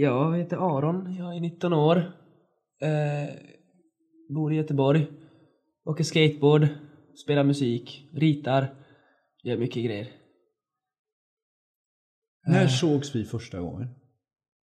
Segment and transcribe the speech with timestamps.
[0.00, 1.96] Jag heter Aron, jag är 19 år.
[2.80, 3.34] Eh,
[4.34, 5.06] bor i Göteborg.
[5.84, 6.66] Åker skateboard,
[7.24, 8.74] spelar musik, ritar,
[9.42, 10.08] gör mycket grejer.
[12.46, 13.88] När sågs vi första gången?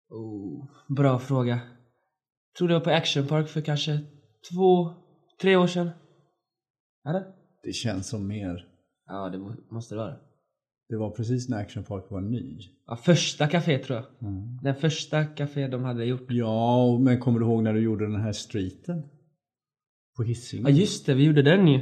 [0.08, 1.60] Oh, bra fråga.
[2.58, 4.00] Tror det var på Action Park för kanske
[4.52, 4.94] två,
[5.40, 5.90] tre år sedan.
[7.08, 7.34] Eller?
[7.62, 8.68] Det känns som mer.
[9.06, 10.16] Ja, det må- måste det vara.
[10.88, 12.58] Det var precis när Action Park var ny.
[12.86, 14.06] Ja, första café tror jag.
[14.62, 16.26] Den första café de hade gjort.
[16.28, 19.02] Ja, men kommer du ihåg när du gjorde den här streeten?
[20.16, 20.76] På Ja Hisingen?
[20.76, 21.80] just det, vi gjorde den ju.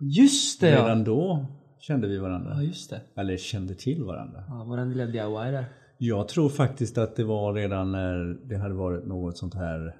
[0.00, 0.82] Just det ja!
[0.84, 1.46] Redan då
[1.78, 2.54] kände vi varandra.
[2.54, 3.00] Ja just det.
[3.16, 4.44] Eller kände till varandra.
[4.48, 5.64] Ja, våran lilla DIY där.
[5.98, 9.96] Jag tror faktiskt att det var redan när det hade varit något sånt här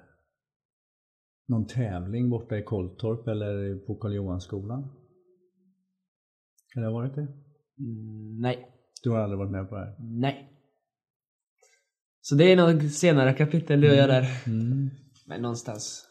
[1.48, 4.82] någon tävling borta i Kolltorp eller på Karl Johan-skolan.
[6.74, 7.28] Kan det ha varit det?
[7.78, 8.68] Mm, nej.
[9.02, 9.96] Du har aldrig varit med på det här?
[9.98, 10.52] Nej.
[12.20, 14.26] Så det är nog senare kapitel du och jag där.
[14.46, 14.90] Mm.
[15.26, 16.06] Men någonstans.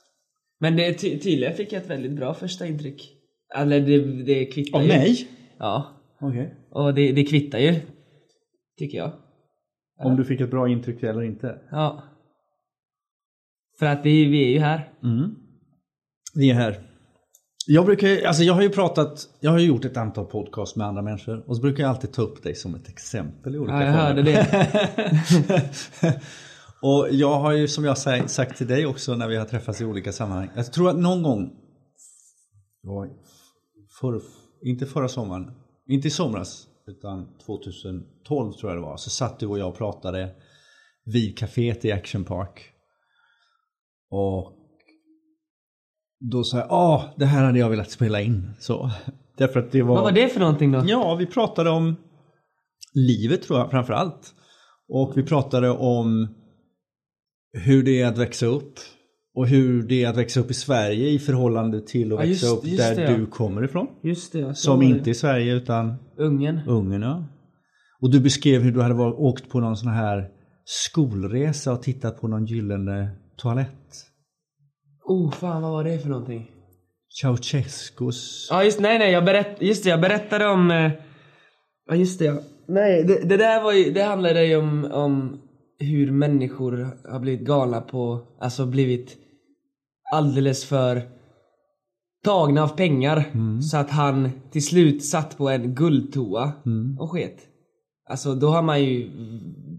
[0.60, 3.12] Men det, ty tydligen fick jag ett väldigt bra första intryck.
[3.56, 4.90] Eller det, det kvittar Av ju.
[4.90, 5.28] mig?
[5.58, 6.02] Ja.
[6.22, 6.56] Okej.
[6.70, 7.76] Och det, det kvittar ju.
[8.78, 9.12] Tycker jag.
[9.98, 11.62] Om du fick ett bra intryck eller inte?
[11.72, 12.04] Ja.
[13.80, 14.94] För att vi, vi är ju här.
[15.04, 15.36] Mm.
[16.36, 16.95] Vi är här.
[17.68, 21.02] Jag brukar alltså jag har ju pratat, jag har gjort ett antal podcast med andra
[21.02, 23.84] människor och så brukar jag alltid ta upp dig som ett exempel i olika Ja,
[23.84, 24.08] jag former.
[24.08, 24.22] hörde
[26.02, 26.22] det.
[26.82, 27.98] och jag har ju som jag
[28.30, 30.50] sagt till dig också när vi har träffats i olika sammanhang.
[30.56, 31.52] Jag tror att någon gång,
[34.00, 34.22] för,
[34.64, 35.52] inte förra sommaren,
[35.88, 39.78] inte i somras, utan 2012 tror jag det var, så satt du och jag och
[39.78, 40.30] pratade
[41.06, 42.72] vid kaféet i Action Park.
[44.10, 44.65] Och
[46.32, 48.52] då sa jag, ah, det här hade jag velat spela in.
[48.60, 48.92] Så,
[49.38, 49.96] därför att det var...
[49.96, 50.84] Vad var det för någonting då?
[50.86, 51.96] Ja, vi pratade om
[52.94, 54.34] livet tror jag framför allt.
[54.90, 56.28] Och vi pratade om
[57.54, 58.74] hur det är att växa upp.
[59.36, 62.46] Och hur det är att växa upp i Sverige i förhållande till att Ja, växa
[62.46, 63.18] just- upp just där det, ja.
[63.18, 63.88] du kommer ifrån.
[64.04, 66.60] Just det, ja, Som inte är Sverige utan Ungern.
[66.68, 67.02] Ungern.
[67.02, 67.24] Ja.
[68.02, 70.30] Och du beskrev hur du hade varit, åkt på någon sån här
[70.66, 74.06] skolresa och tittat på någon gyllene toalett.
[75.08, 76.52] Oh, fan vad var det för någonting?
[77.22, 78.48] Ceausescus.
[78.52, 80.92] Ja just nej nej jag berätt, just det jag berättade om eh,
[81.88, 82.38] Ja just det ja.
[82.68, 85.42] Nej det, det där var ju, det handlade ju om, om
[85.80, 89.18] hur människor har blivit galna på, alltså blivit
[90.14, 91.02] alldeles för
[92.24, 93.24] tagna av pengar
[93.62, 96.54] så att han till slut satt på en guldtoa
[97.00, 97.38] och sket.
[98.10, 99.10] Alltså då har man ju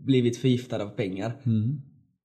[0.05, 1.33] blivit förgiftad av pengar.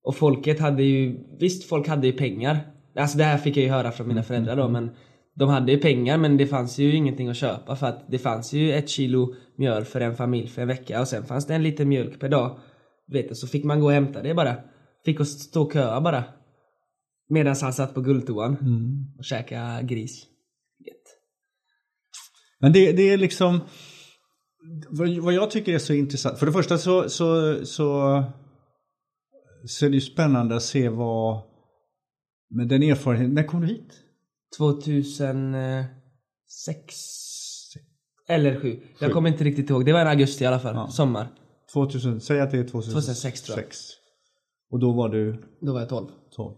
[0.04, 2.71] Och folket hade ju, visst folk hade ju pengar.
[2.96, 4.90] Alltså det här fick jag ju höra från mina föräldrar då men
[5.34, 8.52] de hade ju pengar men det fanns ju ingenting att köpa för att det fanns
[8.52, 11.62] ju ett kilo mjöl för en familj för en vecka och sen fanns det en
[11.62, 12.58] liter mjölk per dag.
[13.06, 14.56] Du vet, och så fick man gå och hämta det bara.
[15.04, 16.24] Fick och stå och köa bara.
[17.28, 18.56] Medan han satt på guldtoan
[19.18, 20.26] och käka gris.
[20.86, 21.18] Gött.
[22.60, 23.60] Men det, det är liksom...
[24.88, 26.38] Vad vad jag tycker är så intressant.
[26.38, 28.22] För det första så, så, så,
[29.66, 31.51] så är det ju spännande att se vad...
[32.52, 33.34] Med den erfarenheten...
[33.34, 33.92] När kom du hit?
[34.58, 35.92] 2006
[38.28, 38.80] eller 7.
[39.00, 39.84] Jag kommer inte riktigt ihåg.
[39.84, 40.92] Det var i augusti i alla fall.
[40.92, 41.28] Sommar.
[41.72, 43.06] 2000, säg att det är 2006.
[43.06, 43.66] 2006 tror jag.
[44.70, 46.06] Och då var du Då var jag 12.
[46.30, 46.56] 12.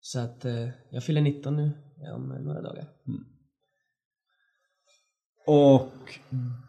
[0.00, 1.72] Så att eh, jag fyller 19 nu
[2.14, 2.88] om några dagar.
[5.46, 6.20] Och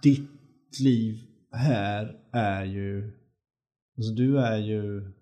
[0.01, 1.15] ditt liv
[1.51, 3.13] här är ju...
[3.97, 5.13] Alltså du är ju...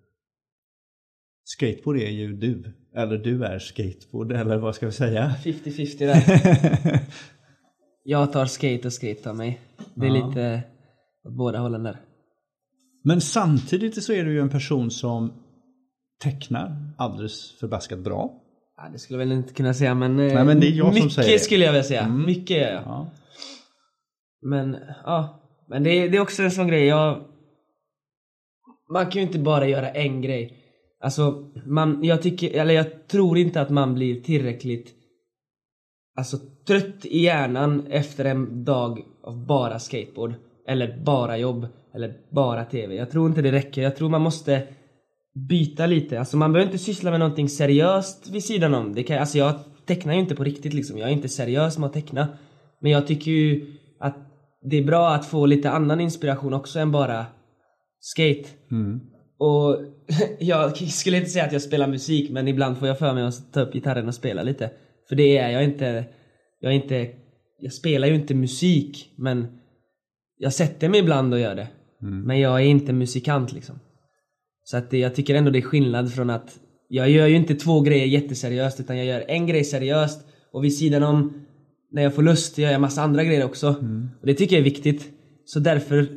[1.44, 2.72] Skateboard är ju du.
[2.96, 5.34] Eller du är skateboard, eller vad ska vi säga?
[5.44, 7.00] 50-50 där.
[8.04, 9.60] jag tar skate och skate tar mig.
[9.94, 10.26] Det är Ja.
[10.28, 10.62] lite
[11.28, 11.96] åt båda hållen där.
[13.04, 15.32] Men samtidigt så är du ju en person som
[16.22, 18.42] tecknar alldeles förbaskat bra.
[18.76, 20.94] Ja, det skulle jag väl inte kunna säga men, Nej, men det är jag som
[20.94, 21.38] mycket säger det.
[21.38, 22.02] skulle jag vilja säga.
[22.02, 22.26] Mm.
[22.26, 22.82] Mycket gör jag.
[22.86, 23.10] Ja.
[24.42, 26.84] Men ja, men det, är- det är också en sån grej.
[26.86, 27.24] Jag,
[28.92, 30.55] man kan ju inte bara göra en grej.
[31.00, 34.96] Alltså, man, jag tycker, eller jag tror inte att man blir tillräckligt
[36.16, 40.34] Alltså trött i hjärnan efter en dag av bara skateboard.
[40.68, 41.66] Eller bara jobb.
[41.94, 42.94] Eller bara TV.
[42.94, 43.82] Jag tror inte det räcker.
[43.82, 44.62] Jag tror man måste
[45.48, 46.18] byta lite.
[46.18, 48.94] Alltså man behöver inte syssla med någonting seriöst vid sidan om.
[48.94, 49.54] Det kan, alltså jag
[49.86, 50.98] tecknar ju inte på riktigt liksom.
[50.98, 52.28] Jag är inte seriös med att teckna.
[52.80, 53.66] Men jag tycker ju
[54.00, 54.16] att
[54.70, 57.26] det är bra att få lite annan inspiration också än bara
[58.00, 58.48] skate.
[58.70, 59.00] Mm.
[59.38, 59.78] Och
[60.38, 63.52] jag skulle inte säga att jag spelar musik men ibland får jag för mig att
[63.52, 64.70] ta upp gitarren och spela lite.
[65.08, 66.04] För det är jag inte.
[66.60, 67.08] Jag är inte.
[67.60, 69.46] Jag spelar ju inte musik men
[70.38, 71.68] jag sätter mig ibland och gör det.
[72.00, 73.80] Men jag är inte musikant liksom.
[74.64, 77.54] Så att det, jag tycker ändå det är skillnad från att jag gör ju inte
[77.54, 81.46] två grejer jätteseriöst utan jag gör en grej seriöst och vid sidan om
[81.90, 83.68] när jag får lust gör jag massa andra grejer också.
[84.20, 85.08] Och det tycker jag är viktigt.
[85.44, 86.08] Så därför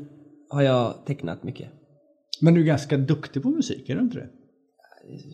[0.49, 1.67] har jag tecknat mycket.
[2.41, 4.29] Men du är ganska duktig på musik, är du inte det?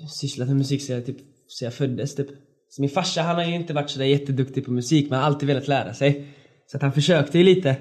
[0.10, 1.18] sysslat med musik sedan jag, typ,
[1.48, 2.28] sedan jag föddes typ.
[2.70, 5.48] Så min farsa han har ju inte varit sådär jätteduktig på musik men har alltid
[5.48, 6.28] velat lära sig.
[6.68, 7.76] Så att han försökte ju lite.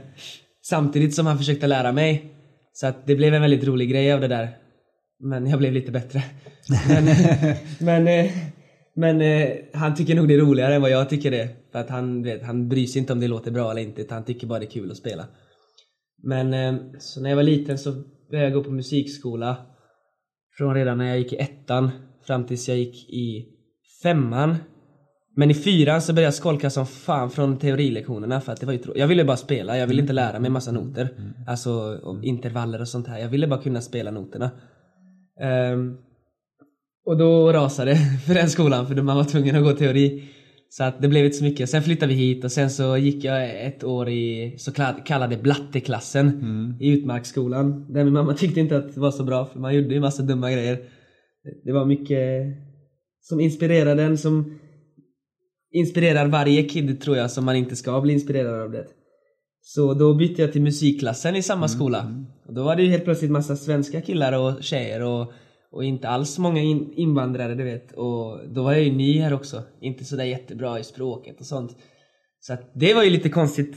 [0.62, 2.34] Samtidigt som han försökte lära mig.
[2.72, 4.58] Så att det blev en väldigt rolig grej av det där.
[5.20, 6.22] Men jag blev lite bättre.
[6.88, 7.04] Men,
[7.80, 8.30] men, eh,
[8.96, 11.48] men eh, han tycker nog det är roligare än vad jag tycker det är.
[11.72, 14.14] För att han, vet, han bryr sig inte om det låter bra eller inte utan
[14.14, 15.26] han tycker bara det är kul att spela.
[16.22, 18.02] Men eh, så när jag var liten så
[18.34, 19.56] började jag gå på musikskola.
[20.58, 21.90] Från redan när jag gick i ettan
[22.26, 23.46] fram tills jag gick i
[24.02, 24.56] femman.
[25.36, 28.72] Men i fyran så började jag skolka som fan från teorilektionerna för att det var
[28.72, 31.08] ju trå- Jag ville bara spela, jag ville inte lära mig massa noter.
[31.46, 33.18] Alltså om intervaller och sånt här.
[33.18, 34.50] Jag ville bara kunna spela noterna.
[35.40, 35.96] Ehm,
[37.06, 37.96] och då rasade
[38.26, 40.28] för den skolan för man var tvungen att gå teori.
[40.76, 41.70] Så att det blev inte så mycket.
[41.70, 45.36] Sen flyttade vi hit och sen så gick jag ett år i så kallad- kallade
[45.36, 47.92] blatteklassen i Utmarksskolan.
[47.92, 50.22] Där min mamma tyckte inte att det var så bra för man gjorde ju massa
[50.22, 50.78] dumma grejer.
[51.64, 52.46] Det var mycket
[53.20, 54.58] som inspirerade en som
[55.72, 58.86] inspirerar varje kid tror jag som man inte ska bli inspirerad av det.
[59.60, 62.24] Så då bytte jag till musikklassen i samma skola.
[62.46, 65.32] Och då var det ju helt plötsligt massa svenska killar och tjejer och,
[65.74, 67.92] och inte alls många in, invandrare du vet.
[67.92, 69.62] Och då var jag ju ny här också.
[69.80, 71.76] Inte sådär jättebra i språket och sånt.
[72.40, 73.76] Så att det var ju lite konstigt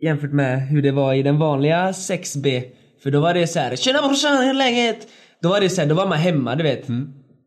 [0.00, 2.62] jämfört med hur det var i den vanliga 6B.
[3.02, 5.08] För då var det så här, Tjena brorsan, hur är läget?
[5.42, 6.86] Då var det så här, då var man hemma du vet.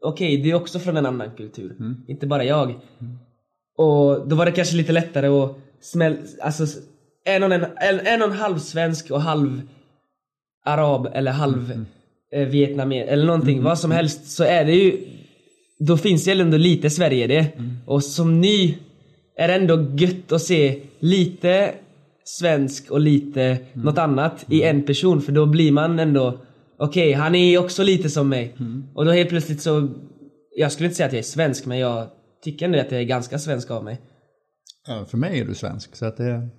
[0.02, 1.78] Okej, det är också från en annan kultur.
[2.08, 2.74] Inte bara jag.
[3.78, 6.18] Och då var det kanske lite lättare att smäll...
[6.42, 6.66] Alltså
[7.26, 9.62] en och en, en, en, och en halv svensk och halv
[10.66, 11.86] arab eller halv
[12.36, 13.64] eh, vietnames eller någonting.
[13.64, 14.98] Vad som helst så är det ju...
[15.80, 17.48] Då finns det ju ändå lite Sverige i det.
[17.86, 18.78] Och som ny
[19.38, 21.74] är det ändå gött att se lite
[22.24, 26.40] svensk och lite något annat i en person för då blir man ändå
[26.78, 28.56] Okej, han är också lite som mig.
[28.96, 29.90] Och då helt plötsligt så
[30.56, 32.08] Jag skulle inte säga att jag är svensk men jag
[32.44, 34.02] tycker ändå att jag är ganska svensk av mig.
[34.88, 35.96] Ja, för mig är du svensk.
[35.96, 36.50] Så att det,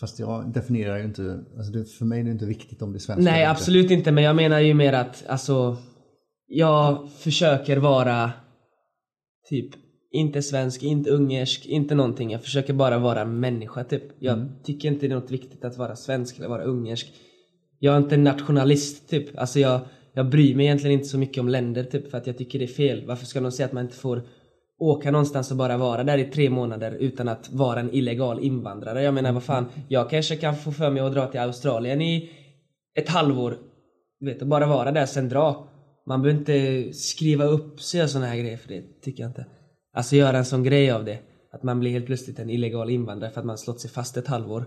[0.00, 2.96] fast jag definierar ju inte, alltså det, för mig är det inte viktigt om det
[2.96, 5.76] är svensk eller Nej absolut inte men jag menar ju mer att alltså
[6.46, 8.32] Jag försöker vara
[9.48, 9.74] Typ
[10.10, 12.30] inte svensk, inte ungersk, inte någonting.
[12.30, 14.02] Jag försöker bara vara människa typ.
[14.18, 17.12] Jag tycker inte det är något viktigt att vara svensk eller vara ungersk.
[17.78, 19.38] Jag är inte nationalist typ.
[19.38, 19.80] Alltså jag,
[20.12, 22.64] jag bryr mig egentligen inte så mycket om länder typ för att jag tycker det
[22.64, 23.06] är fel.
[23.06, 24.22] Varför ska de säga att man inte får
[24.78, 29.02] åka någonstans och bara vara där i tre månader utan att vara en illegal invandrare?
[29.02, 32.30] Jag menar vad fan, jag kanske kan få för mig att dra till Australien i
[32.94, 33.58] ett halvår.
[34.20, 35.68] Vet, och bara vara där sen dra.
[36.06, 39.46] Man behöver inte skriva upp sig och såna här grejer för det tycker jag inte.
[39.96, 41.18] Alltså göra en sån grej av det.
[41.52, 44.26] Att man blir helt plötsligt en illegal invandrare för att man slått sig fast ett
[44.26, 44.64] halvår.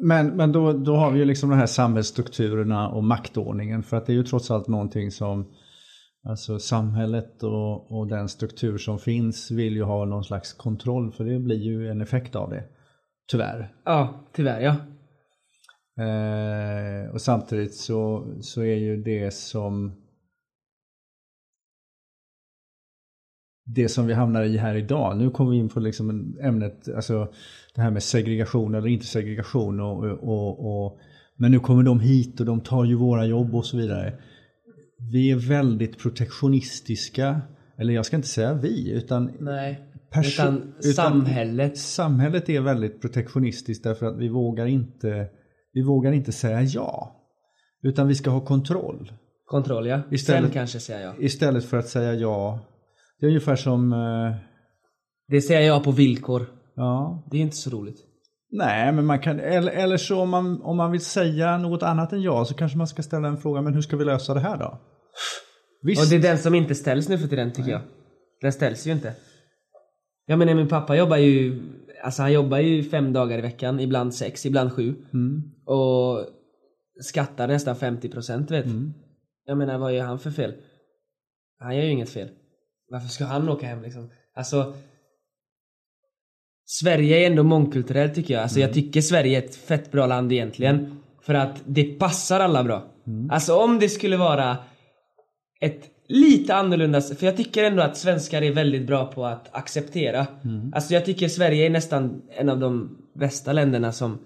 [0.00, 3.82] Men, men då, då har vi ju liksom de här samhällsstrukturerna och maktordningen.
[3.82, 5.46] För att det är ju trots allt någonting som
[6.28, 11.24] Alltså samhället och, och den struktur som finns vill ju ha någon slags kontroll för
[11.24, 12.64] det blir ju en effekt av det.
[13.30, 13.74] Tyvärr.
[13.84, 14.76] Ja, tyvärr ja.
[16.04, 19.92] Eh, och samtidigt så, så är ju det som
[23.64, 25.18] det som vi hamnar i här idag.
[25.18, 27.32] Nu kommer vi in på liksom ämnet, alltså
[27.74, 29.80] det här med segregation eller inte segregation.
[29.80, 30.98] Och, och, och,
[31.36, 34.14] men nu kommer de hit och de tar ju våra jobb och så vidare.
[35.12, 37.40] Vi är väldigt protektionistiska,
[37.78, 39.84] eller jag ska inte säga vi, utan Nej.
[40.24, 41.78] Utan, utan- samhället.
[41.78, 45.28] Samhället är väldigt protektionistiskt därför att vi vågar inte,
[45.72, 47.14] vi vågar inte säga ja.
[47.82, 49.12] Utan vi ska ha kontroll.
[49.46, 50.00] Kontroll ja.
[50.10, 51.22] Istället- Sen kanske säger jag.
[51.22, 52.60] Istället för att säga ja.
[53.20, 54.34] Det är ungefär som, eh,
[55.28, 56.46] Det säger jag på villkor.
[56.74, 57.98] ja, Det är inte så roligt.
[58.50, 62.12] Nej men man kan, eller, eller så om man, om man vill säga något annat
[62.12, 64.40] än ja så kanske man ska ställa en fråga, men hur ska vi lösa det
[64.40, 64.80] här då?
[65.82, 67.80] Visst, Och det är den som inte ställs nu för tiden tycker jag.
[68.40, 69.14] Den ställs ju inte.
[70.26, 71.60] Jag menar min pappa jobbar ju
[72.02, 74.94] Alltså han jobbar ju fem dagar i veckan, ibland sex, ibland sju.
[75.12, 75.42] Mm.
[75.66, 76.26] Och
[77.00, 78.66] skattar nästan 50% vet
[79.44, 80.54] Jag menar vad gör han för fel?
[81.58, 82.28] Han gör ju inget fel.
[82.90, 84.10] Varför ska han åka hem liksom?
[84.34, 84.74] Alltså
[86.70, 88.42] Sverige är ändå mångkulturellt tycker jag.
[88.42, 91.00] Alltså jag tycker Sverige är ett fett bra land egentligen.
[91.22, 92.84] För att det passar alla bra.
[93.30, 94.56] Alltså om det skulle vara
[95.60, 100.26] ett lite annorlunda, för jag tycker ändå att svenskar är väldigt bra på att acceptera.
[100.72, 104.18] Alltså jag tycker Sverige är nästan en av de bästa länderna som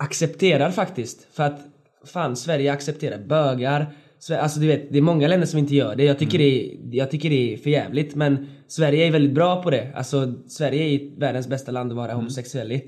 [0.00, 1.34] accepterar faktiskt.
[1.34, 1.60] För att
[2.04, 3.94] fan Sverige accepterar bögar.
[4.30, 6.04] Alltså du vet, det är många länder som inte gör det.
[6.04, 9.62] Jag tycker, det, är, jag tycker det är för jävligt men Sverige är väldigt bra
[9.62, 9.92] på det.
[9.94, 12.84] Alltså Sverige är världens bästa land att vara homosexuell i.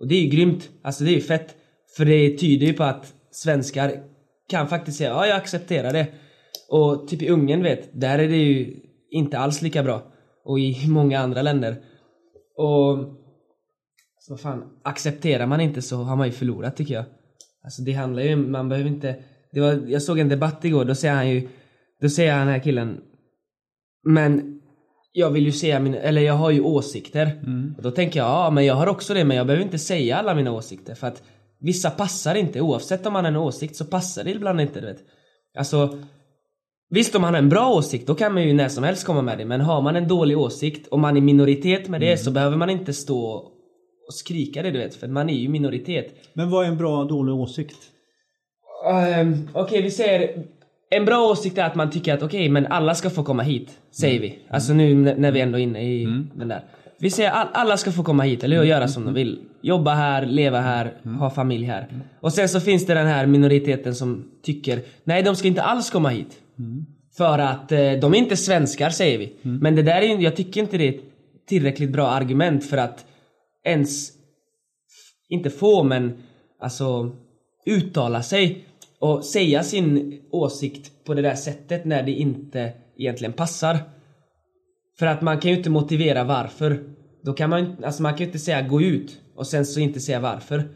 [0.00, 0.70] Och det är ju grymt.
[0.82, 1.54] Alltså det är ju fett.
[1.96, 3.92] För det tyder ju på att svenskar
[4.48, 6.06] kan faktiskt säga ja jag accepterar det.
[6.68, 8.76] Och typ i Ungern vet, där är det ju
[9.10, 10.02] inte alls lika bra.
[10.44, 11.76] Och i många andra länder.
[12.56, 12.98] Och
[14.18, 17.04] så vad fan, accepterar man inte så har man ju förlorat tycker jag.
[17.64, 19.16] Alltså det handlar ju, man behöver inte...
[19.52, 21.48] Det var, jag såg en debatt igår, då säger han ju...
[22.00, 23.00] Då säger han den här killen...
[24.04, 24.60] Men
[25.12, 27.42] jag vill ju säga min, eller jag har ju åsikter.
[27.76, 30.16] Och då tänker jag, ja men jag har också det men jag behöver inte säga
[30.16, 31.22] alla mina åsikter för att
[31.60, 32.60] vissa passar inte.
[32.60, 34.98] Oavsett om man har en åsikt så passar det ibland inte du vet.
[35.58, 35.98] Alltså
[36.90, 39.22] Visst om man har en bra åsikt då kan man ju när som helst komma
[39.22, 42.30] med det men har man en dålig åsikt och man är minoritet med det så
[42.30, 43.22] behöver man inte stå
[44.06, 46.14] och skrika det du vet för man är ju minoritet.
[46.32, 47.76] Men vad är en bra och dålig åsikt?
[48.86, 50.44] Um, okej vi säger
[50.90, 53.70] en bra åsikt är att man tycker att okej men alla ska få komma hit.
[53.90, 54.38] Säger vi.
[54.50, 56.64] Alltså nu när vi ändå är inne i den där.
[56.98, 58.62] Vi säger all, alla ska få komma hit eller hur?
[58.62, 59.38] och göra som de vill.
[59.62, 61.88] Jobba här, leva här, ha familj här.
[62.20, 65.90] Och sen så finns det den här minoriteten som tycker nej de ska inte alls
[65.90, 66.40] komma hit.
[67.16, 69.36] För att eh, de är inte svenskar säger vi.
[69.42, 71.04] Men det där är jag tycker inte det är ett
[71.48, 73.06] tillräckligt bra argument för att
[73.64, 74.10] ens
[75.28, 76.12] inte få men
[76.60, 77.10] alltså
[77.66, 78.64] uttala sig
[78.98, 83.78] och säga sin åsikt på det där sättet när det inte egentligen passar.
[84.98, 86.84] För att man kan ju inte motivera varför.
[87.22, 90.00] Då kan man alltså man kan ju inte säga gå ut och sen så inte
[90.00, 90.68] säga varför.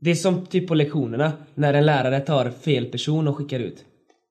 [0.00, 3.84] Det är som typ på lektionerna när en lärare tar fel person och skickar ut.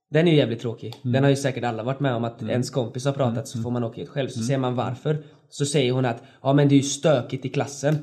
[0.09, 0.95] Den är ju jävligt tråkig.
[1.03, 3.71] Den har ju säkert alla varit med om att ens kompis har pratat så får
[3.71, 4.29] man åka ut själv.
[4.29, 5.23] Så säger man varför.
[5.49, 7.97] Så säger hon att ja men det är ju stökigt i klassen.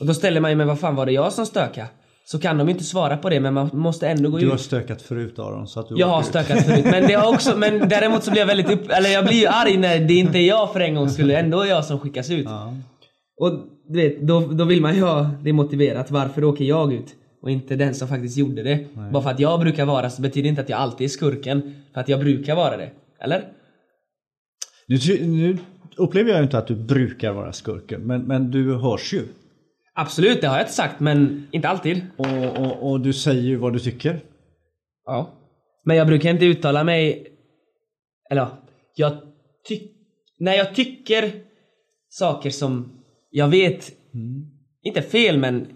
[0.00, 1.88] Och då ställer man ju men vad fan var det jag som stökade?
[2.24, 4.60] Så kan de inte svara på det men man måste ändå gå Du har ut.
[4.60, 6.44] stökat förut Aron så att du Jag har åker ut.
[6.44, 9.24] stökat förut men det har också, men däremot så blir jag väldigt upp, eller jag
[9.24, 11.84] blir ju arg när det inte är jag för en gång skulle ändå är jag
[11.84, 12.44] som skickas ut.
[12.44, 12.74] Ja.
[13.40, 13.52] Och
[13.88, 16.10] du vet, då, då vill man ju ha det motiverat.
[16.10, 17.06] Varför åker jag ut?
[17.42, 18.86] Och inte den som faktiskt gjorde det.
[19.12, 21.74] Bara för att jag brukar vara så betyder inte att jag alltid är skurken.
[21.94, 22.90] För att jag brukar vara det.
[23.20, 23.44] Eller?
[24.86, 25.58] Nu, nu
[25.96, 29.22] upplever jag ju inte att du brukar vara skurken men, men du hörs ju.
[29.94, 32.06] Absolut, det har jag inte sagt men inte alltid.
[32.16, 34.20] Och, och, och du säger ju vad du tycker.
[35.06, 35.30] Ja.
[35.84, 37.26] Men jag brukar inte uttala mig...
[38.30, 38.50] Eller ja,
[38.94, 39.12] jag
[39.68, 39.88] tycker...
[40.38, 41.32] När jag tycker
[42.08, 42.92] saker som
[43.30, 43.92] jag vet,
[44.82, 45.66] inte fel men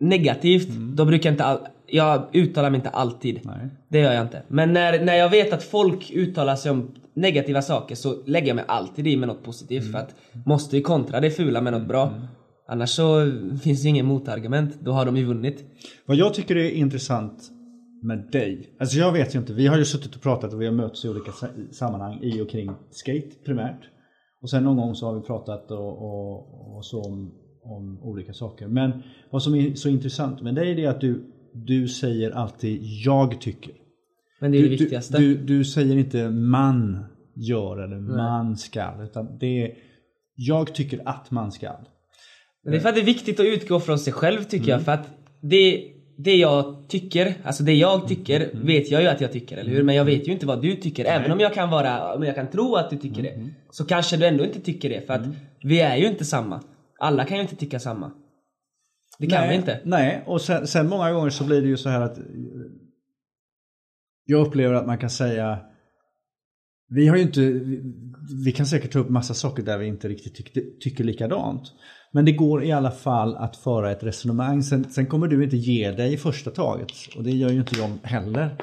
[0.00, 1.58] negativt, då brukar jag inte all...
[1.86, 3.40] Jag uttalar mig inte alltid.
[3.44, 3.68] Nej.
[3.88, 4.42] Det gör jag inte.
[4.48, 8.56] Men när, när jag vet att folk uttalar sig om negativa saker så lägger jag
[8.56, 10.14] mig alltid i med något positivt för att
[10.46, 12.12] måste ju kontra det fula med något bra.
[12.68, 13.30] Annars så
[13.62, 14.80] finns det ingen motargument.
[14.80, 15.64] Då har de ju vunnit.
[16.06, 17.50] Vad jag tycker är intressant
[18.02, 18.76] med dig.
[18.80, 19.52] Alltså jag vet ju inte.
[19.52, 22.40] Vi har ju suttit och pratat och vi har mötts i olika sa- sammanhang i
[22.40, 23.80] och kring skate primärt.
[24.42, 27.32] Och sen någon gång så har vi pratat och, och, och så om,
[27.64, 28.68] om olika saker.
[28.68, 32.80] Men vad som är så intressant med dig det är att du, du säger alltid
[32.82, 33.72] jag tycker.
[34.40, 35.18] Men det är Du, det viktigaste.
[35.18, 37.04] du, du, du säger inte man
[37.36, 39.00] gör eller man skall.
[39.04, 39.74] Utan det är
[40.36, 41.88] jag tycker att man skall.
[42.64, 44.82] Men det är för att det är viktigt att utgå från sig själv tycker jag.
[44.82, 45.08] För att
[45.40, 49.70] det, det jag tycker, alltså det jag tycker vet jag ju att jag tycker, eller
[49.70, 49.82] hur?
[49.82, 51.04] Men jag vet ju inte vad du tycker.
[51.04, 53.48] Även om jag kan vara, om jag kan tro att du tycker det.
[53.70, 55.06] Så kanske du ändå inte tycker det.
[55.06, 55.26] För att
[55.62, 56.62] vi är ju inte samma.
[56.98, 58.12] Alla kan ju inte tycka samma.
[59.18, 59.80] Det kan nej, vi inte.
[59.84, 62.18] Nej, och sen, sen många gånger så blir det ju så här att
[64.24, 65.58] jag upplever att man kan säga
[66.88, 67.40] vi har ju inte,
[68.44, 71.62] vi, kan säkert ta upp massa saker där vi inte riktigt tyckte, tycker likadant.
[72.12, 74.62] Men det går i alla fall att föra ett resonemang.
[74.62, 77.78] Sen, sen kommer du inte ge dig i första taget och det gör ju inte
[77.78, 78.56] jag heller.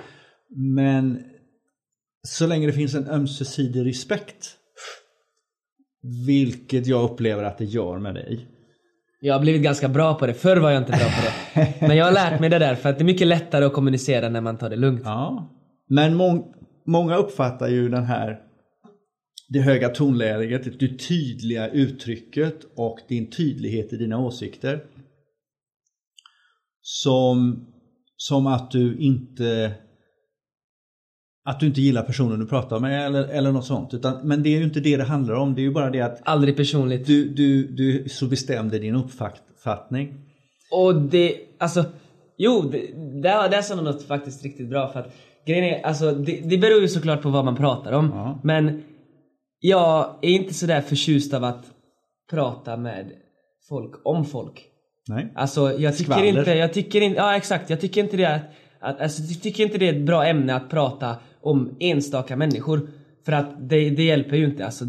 [0.76, 1.24] Men
[2.28, 4.56] så länge det finns en ömsesidig respekt,
[6.26, 8.48] vilket jag upplever att det gör med dig,
[9.22, 10.34] Jag har blivit ganska bra på det.
[10.34, 11.22] Förr var jag inte bra på
[11.56, 11.74] det.
[11.88, 14.30] Men jag har lärt mig det där för att det är mycket lättare att kommunicera
[14.30, 15.02] när man tar det lugnt.
[15.04, 15.50] Ja.
[15.90, 16.54] Men mång,
[16.86, 18.51] många uppfattar ju den här
[19.52, 24.84] det höga tonläget, det tydliga uttrycket och din tydlighet i dina åsikter
[26.82, 27.66] som,
[28.18, 29.74] som att du inte
[31.44, 33.94] att du inte gillar personen du pratar med eller, eller något sånt.
[33.94, 35.56] Utan, men det är ju inte det det handlar om.
[35.56, 37.08] Det är ju bara det att Aldrig personligt.
[37.08, 40.26] du, du, du så bestämd i din uppfattning.
[40.72, 41.86] Och det, alltså,
[42.38, 42.78] jo, det,
[43.22, 45.14] där, där sa du något faktiskt riktigt bra för att
[45.48, 48.12] grejen är, alltså det, det beror ju såklart på vad man pratar om.
[48.14, 48.40] Ja.
[48.44, 48.84] Men
[49.62, 51.66] jag är inte sådär förtjust av att
[52.30, 53.12] prata med
[53.70, 54.66] folk om folk.
[55.08, 55.32] Nej.
[55.36, 56.40] Alltså jag tycker Skvaller.
[56.40, 58.42] inte, jag tycker inte, ja exakt, jag tycker inte det att,
[58.84, 62.90] Att, alltså, jag tycker inte det är ett bra ämne att prata om enstaka människor.
[63.26, 64.66] För att det, det hjälper ju inte.
[64.66, 64.86] Alltså,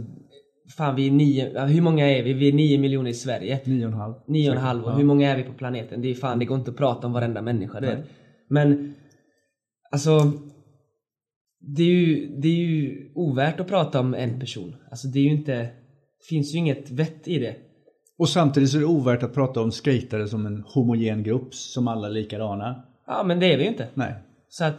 [0.77, 2.33] fan vi är nio, hur många är vi?
[2.33, 3.61] Vi är nio miljoner i Sverige.
[3.65, 4.15] Nio och en halv.
[4.27, 4.85] Nio och en halv.
[4.85, 6.03] Och hur många är vi på planeten?
[6.03, 8.05] Det är fan, det går inte att prata om varenda människa, du vet.
[8.49, 8.95] Men,
[9.91, 10.33] alltså.
[11.65, 14.75] Det är, ju, det är ju ovärt att prata om en person.
[14.91, 17.57] Alltså det är ju inte, det finns ju inget vett i det.
[18.19, 21.89] Och samtidigt så är det ovärt att prata om skatare som en homogen grupp som
[21.89, 22.83] alla är likadana.
[23.07, 23.89] Ja men det är vi ju inte.
[23.95, 24.15] Nej.
[24.49, 24.75] Så att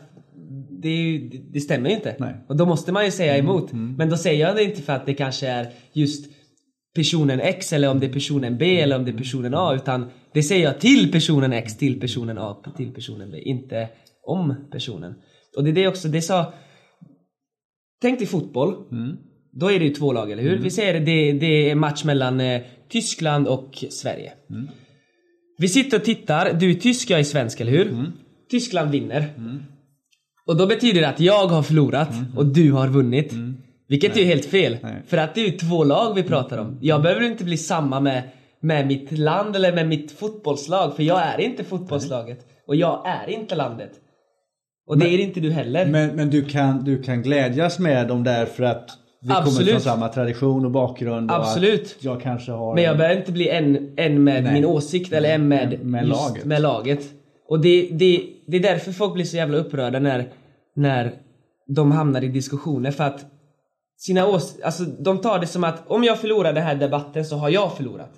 [0.82, 2.16] det, ju, det- stämmer ju inte.
[2.20, 2.36] Nej.
[2.48, 3.74] Och då måste man ju säga emot.
[3.74, 6.32] Men då säger jag det inte för att det kanske är just
[6.96, 10.10] personen X eller om det är personen B eller om det är personen A utan
[10.34, 13.38] det säger jag till personen X, till personen A, till personen B.
[13.42, 13.90] Inte
[14.24, 15.14] om personen.
[15.58, 16.54] Och det är det också, det sa...
[18.04, 18.76] Tänk dig fotboll.
[19.52, 20.58] Då är det ju två lag, eller hur?
[20.58, 24.34] Vi säger det, det är match mellan eh, Tyskland och Sverige.
[25.58, 28.12] Vi sitter och tittar, du är tysk, jag är svensk, eller hur?
[28.50, 29.26] Tyskland vinner.
[30.46, 33.34] Och då betyder det att jag har förlorat och du har vunnit.
[33.88, 34.78] Vilket är ju helt fel.
[34.82, 35.02] Nej.
[35.08, 36.78] För att det är ju två lag vi pratar om.
[36.82, 38.24] Jag behöver inte bli samma med,
[38.60, 40.96] med mitt land eller med mitt fotbollslag.
[40.96, 42.40] För jag är inte fotbollslaget.
[42.68, 43.92] Och jag är inte landet.
[44.88, 45.86] Och det är inte du heller.
[45.86, 48.90] Men, men du, kan, du kan glädjas med dem där för att
[49.22, 49.70] vi kommer Absolut.
[49.72, 51.32] från samma tradition och bakgrund.
[51.32, 51.98] Och Absolut.
[52.00, 52.76] Jag kanske har...
[52.76, 54.54] Men jag behöver inte bli en, en med Nej.
[54.54, 56.46] min åsikt eller en med, Med laget.
[56.46, 57.04] med laget.
[57.50, 60.26] Och det, det, det är därför folk blir så jävla upprörda när,
[60.76, 61.14] när
[61.68, 63.26] de hamnar i diskussioner för att
[63.98, 67.36] sina ås alltså de tar det som att om jag förlorar den här debatten så
[67.36, 68.12] har jag förlorat.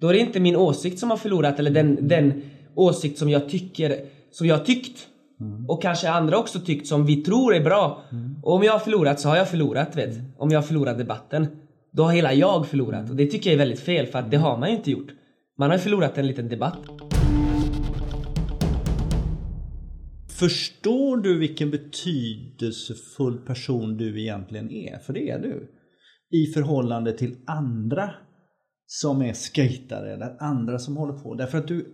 [0.00, 2.42] Då är det inte min åsikt som har förlorat eller den, den
[2.74, 3.96] åsikt som jag tycker,
[4.30, 5.06] som jag tyckt.
[5.68, 8.02] Och kanske andra också tyckt som vi tror är bra.
[8.42, 10.16] Och om jag har förlorat så har jag förlorat vet.
[10.36, 11.46] Om jag har förlorat debatten.
[11.92, 13.10] Då har hela jag förlorat.
[13.10, 15.12] Och det tycker jag är väldigt fel för att det har man ju inte gjort.
[15.58, 16.78] Man har ju förlorat en liten debatt.
[20.28, 24.98] Förstår du vilken betydelsefull person du egentligen är?
[24.98, 25.72] För det är du.
[26.30, 28.10] I förhållande till andra
[28.86, 31.34] som är skatare eller andra som håller på.
[31.34, 31.86] Därför att du...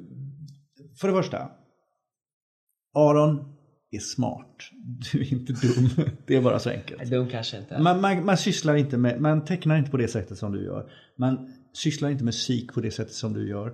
[1.00, 1.48] För det första.
[2.94, 3.44] Aron
[3.90, 4.56] är smart.
[5.12, 6.06] Du är inte dum.
[6.26, 7.10] Det är bara så enkelt.
[7.10, 7.78] Dum kanske inte.
[7.78, 10.92] Man, man, man sysslar inte med, man tecknar inte på det sättet som du gör.
[11.18, 13.72] Man sysslar inte med musik på det sättet som du gör.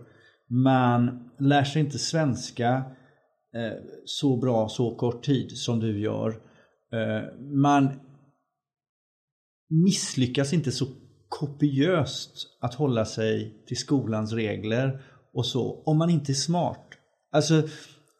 [0.50, 2.68] Man lär sig inte svenska
[3.54, 6.28] eh, så bra så kort tid som du gör.
[6.92, 8.00] Eh, man
[9.70, 10.86] misslyckas inte så
[11.28, 15.02] kopiöst att hålla sig till skolans regler
[15.32, 16.88] och så om man inte är smart.
[17.32, 17.62] Alltså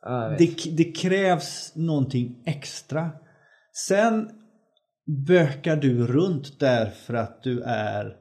[0.03, 3.11] Ja, det, det krävs någonting extra.
[3.87, 4.31] Sen
[5.27, 8.17] bökar du runt därför att du är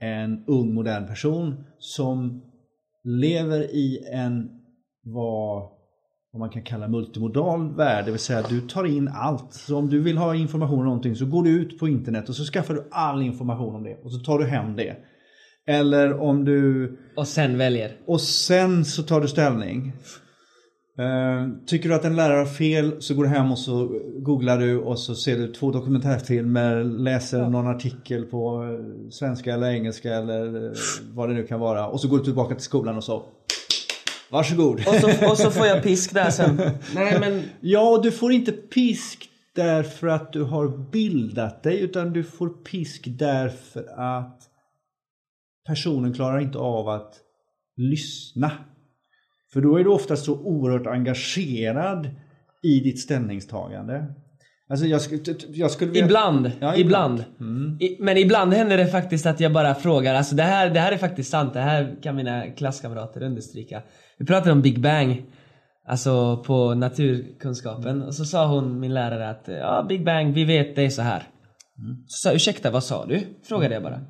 [0.00, 2.42] en ung modern person som
[3.04, 4.50] lever i en
[5.02, 5.62] vad,
[6.32, 8.04] vad man kan kalla multimodal värld.
[8.04, 9.52] Det vill säga du tar in allt.
[9.52, 12.34] Så om du vill ha information om någonting så går du ut på internet och
[12.34, 14.96] så skaffar du all information om det och så tar du hem det.
[15.66, 17.96] Eller om du Och sen väljer.
[18.06, 19.92] och sen så tar du ställning.
[20.98, 24.58] Eh, tycker du att en lärare har fel så går du hem och så googlar
[24.58, 30.14] du och så ser du två dokumentärfilmer, läser någon artikel på eh, svenska eller engelska
[30.14, 30.72] eller eh,
[31.12, 31.88] vad det nu kan vara.
[31.88, 33.22] Och så går du tillbaka till skolan och så
[34.30, 34.78] Varsågod.
[34.78, 36.60] Och så, och så får jag pisk där sen.
[36.94, 42.24] Nej men Ja, du får inte pisk därför att du har bildat dig utan du
[42.24, 44.42] får pisk därför att
[45.66, 47.14] personen klarar inte av att
[47.76, 48.50] lyssna.
[49.52, 52.10] För då är du ofta så oerhört engagerad
[52.62, 54.06] i ditt ställningstagande.
[54.70, 57.24] Alltså jag, skulle, jag skulle vilja- Ibland, Ja, ibland.
[57.40, 57.76] Mm.
[57.80, 60.92] I, men ibland händer det faktiskt att jag bara frågar, alltså det här, det här
[60.92, 63.82] är faktiskt sant, det här kan mina klasskamrater understryka.
[64.18, 65.22] Vi pratade om Big Bang,
[65.86, 68.02] alltså på naturkunskapen.
[68.02, 71.02] Och så sa hon, min lärare, att ja, Big Bang, vi vet det är så
[71.02, 71.22] här.
[72.06, 73.20] Så sa jag, ursäkta, vad sa du?
[73.44, 74.00] Frågade jag bara.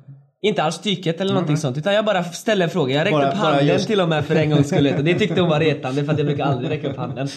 [0.41, 2.95] Inte alls tyket eller någonting sånt, utan jag bara ställde en fråga.
[2.95, 4.83] Jag räckte Bara- upp handen just- till och med för en gångs skull.
[5.03, 7.27] Det tyckte hon var retande för att jag brukar aldrig räcka upp handen.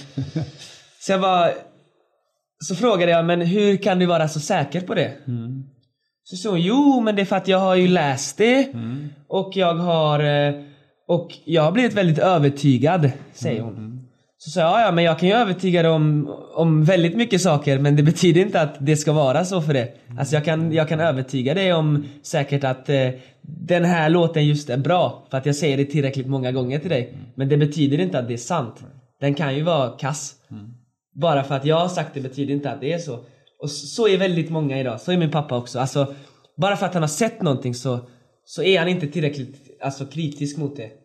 [1.00, 1.50] Så jag bara...
[2.64, 5.12] Så frågade jag, men hur kan du vara så säker på det?
[6.24, 8.68] Så sa hon, jo men det är för att jag har ju läst det
[9.28, 10.54] och jag har eh,
[11.08, 14.08] och jag har blivit väldigt övertygad, säger hon.
[14.44, 17.78] Så sa jag, ja, men jag kan ju övertyga dig om, om väldigt mycket saker
[17.78, 19.94] men det betyder inte att det ska vara så för det.
[20.18, 23.08] Alltså jag kan, jag kan övertyga dig om säkert att eh,
[23.42, 26.90] den här låten just är bra för att jag säger det tillräckligt många gånger till
[26.90, 27.14] dig.
[27.34, 28.84] Men det betyder inte att det är sant.
[29.20, 30.34] Den kan ju vara kass.
[31.14, 33.14] Bara för att jag har sagt det betyder inte att det är så.
[33.58, 35.00] Och så så är väldigt många idag.
[35.00, 35.78] Så är min pappa också.
[35.78, 36.14] Alltså,
[36.56, 38.00] bara för att han har sett någonting så,
[38.44, 41.01] så är han inte tillräckligt alltså, kritisk mot det.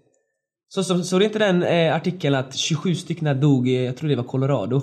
[0.69, 4.09] Så, så, såg du inte den eh, artikeln att 27 stycken dog i, jag tror
[4.09, 4.81] det var Colorado.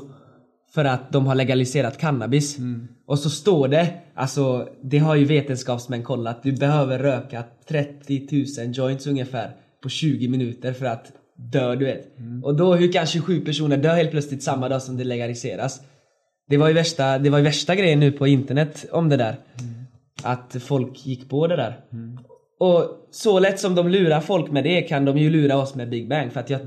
[0.74, 2.56] För att de har legaliserat cannabis.
[3.06, 8.28] Och så står det, alltså det har ju vetenskapsmän kollat, du behöver röka 30
[8.66, 9.50] 000 joints ungefär
[9.82, 12.16] på 20 minuter för att dö du vet.
[12.42, 15.80] Och då hur kan 27 personer dö helt plötsligt samma dag som det legaliseras?
[16.48, 19.36] Det var ju värsta, det var ju värsta grejen nu på internet om det där.
[20.22, 21.80] Att folk gick på det där.
[22.64, 25.90] Och så lätt som de lurar folk med det kan de ju lura oss med
[25.90, 26.32] Big Bang.
[26.32, 26.60] För att jag,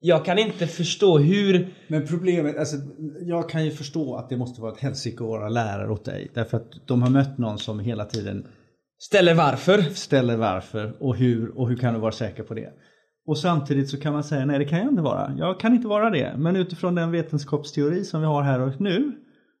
[0.00, 1.68] jag kan inte förstå hur...
[1.88, 2.76] Men problemet, alltså,
[3.20, 6.30] jag kan ju förstå att det måste vara ett helsike att vara lärare åt dig.
[6.34, 8.46] Därför att de har mött någon som hela tiden
[8.98, 9.82] Ställer varför.
[9.82, 12.72] ställer varför och hur och hur kan du vara säker på det.
[13.26, 15.32] Och samtidigt så kan man säga nej det kan jag inte vara.
[15.38, 16.34] Jag kan inte vara det.
[16.36, 19.12] Men utifrån den vetenskapsteori som vi har här och nu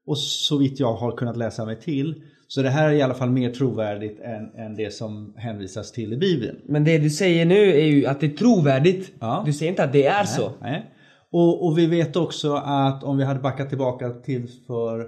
[0.06, 3.14] och så vitt jag har kunnat läsa mig till så det här är i alla
[3.14, 6.56] fall mer trovärdigt än, än det som hänvisas till i Bibeln.
[6.64, 9.12] Men det du säger nu är ju att det är trovärdigt.
[9.20, 9.42] Ja.
[9.46, 10.52] Du säger inte att det är så.
[10.60, 10.92] Nej.
[11.32, 15.06] Och, och vi vet också att om vi hade backat tillbaka till för,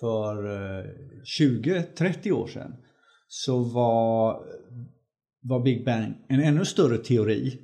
[0.00, 0.44] för
[0.78, 0.84] eh,
[1.40, 2.74] 20-30 år sedan
[3.28, 4.40] så var,
[5.42, 7.60] var Big Bang en ännu större teori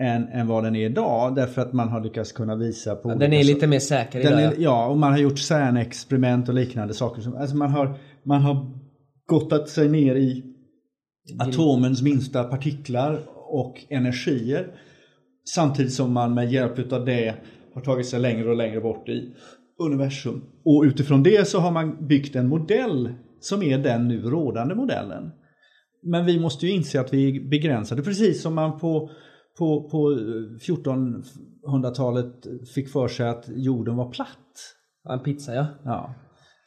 [0.00, 3.16] än, än vad den är idag därför att man har lyckats kunna visa på Den
[3.16, 4.42] olika är lite mer säker den idag.
[4.42, 4.54] är, ja.
[4.58, 7.22] ja, och man har gjort CERN-experiment och liknande saker.
[7.22, 8.70] Som, alltså man, har, man har
[9.26, 10.44] gottat sig ner i
[11.38, 14.66] atomens minsta partiklar och energier.
[15.54, 17.34] Samtidigt som man med hjälp av det
[17.74, 19.34] har tagit sig längre och längre bort i
[19.78, 20.44] universum.
[20.64, 25.30] Och utifrån det så har man byggt en modell som är den nu rådande modellen.
[26.02, 29.10] Men vi måste ju inse att vi är begränsade, precis som man på,
[29.58, 30.10] på, på
[30.60, 34.28] 1400-talet fick för sig att jorden var platt.
[35.04, 35.66] Ja, En pizza ja.
[35.84, 36.14] Ja.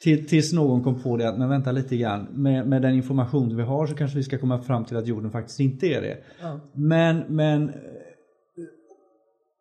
[0.02, 3.56] Till, tills någon kom på det att, men vänta lite grann, med, med den information
[3.56, 6.18] vi har så kanske vi ska komma fram till att jorden faktiskt inte är det.
[6.42, 6.60] Ja.
[6.72, 7.72] Men, men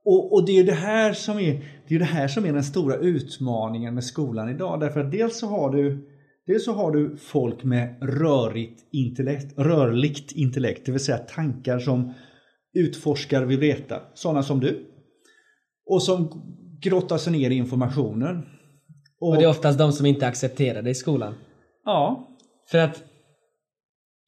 [0.06, 2.54] och, och det är ju det här som är det, är det här som är
[2.54, 4.80] den stora utmaningen med skolan idag.
[4.80, 6.06] Därför att dels så har du
[6.50, 12.14] Dels så har du folk med rörigt intellekt, rörligt intellekt, det vill säga tankar som
[12.74, 14.02] utforskar vill veta.
[14.14, 14.86] Sådana som du.
[15.86, 16.30] Och som
[16.82, 18.46] grottar sig ner i informationen.
[19.22, 21.34] Och det är oftast de som inte accepterar det i skolan.
[21.86, 22.28] Ja,
[22.72, 23.04] För att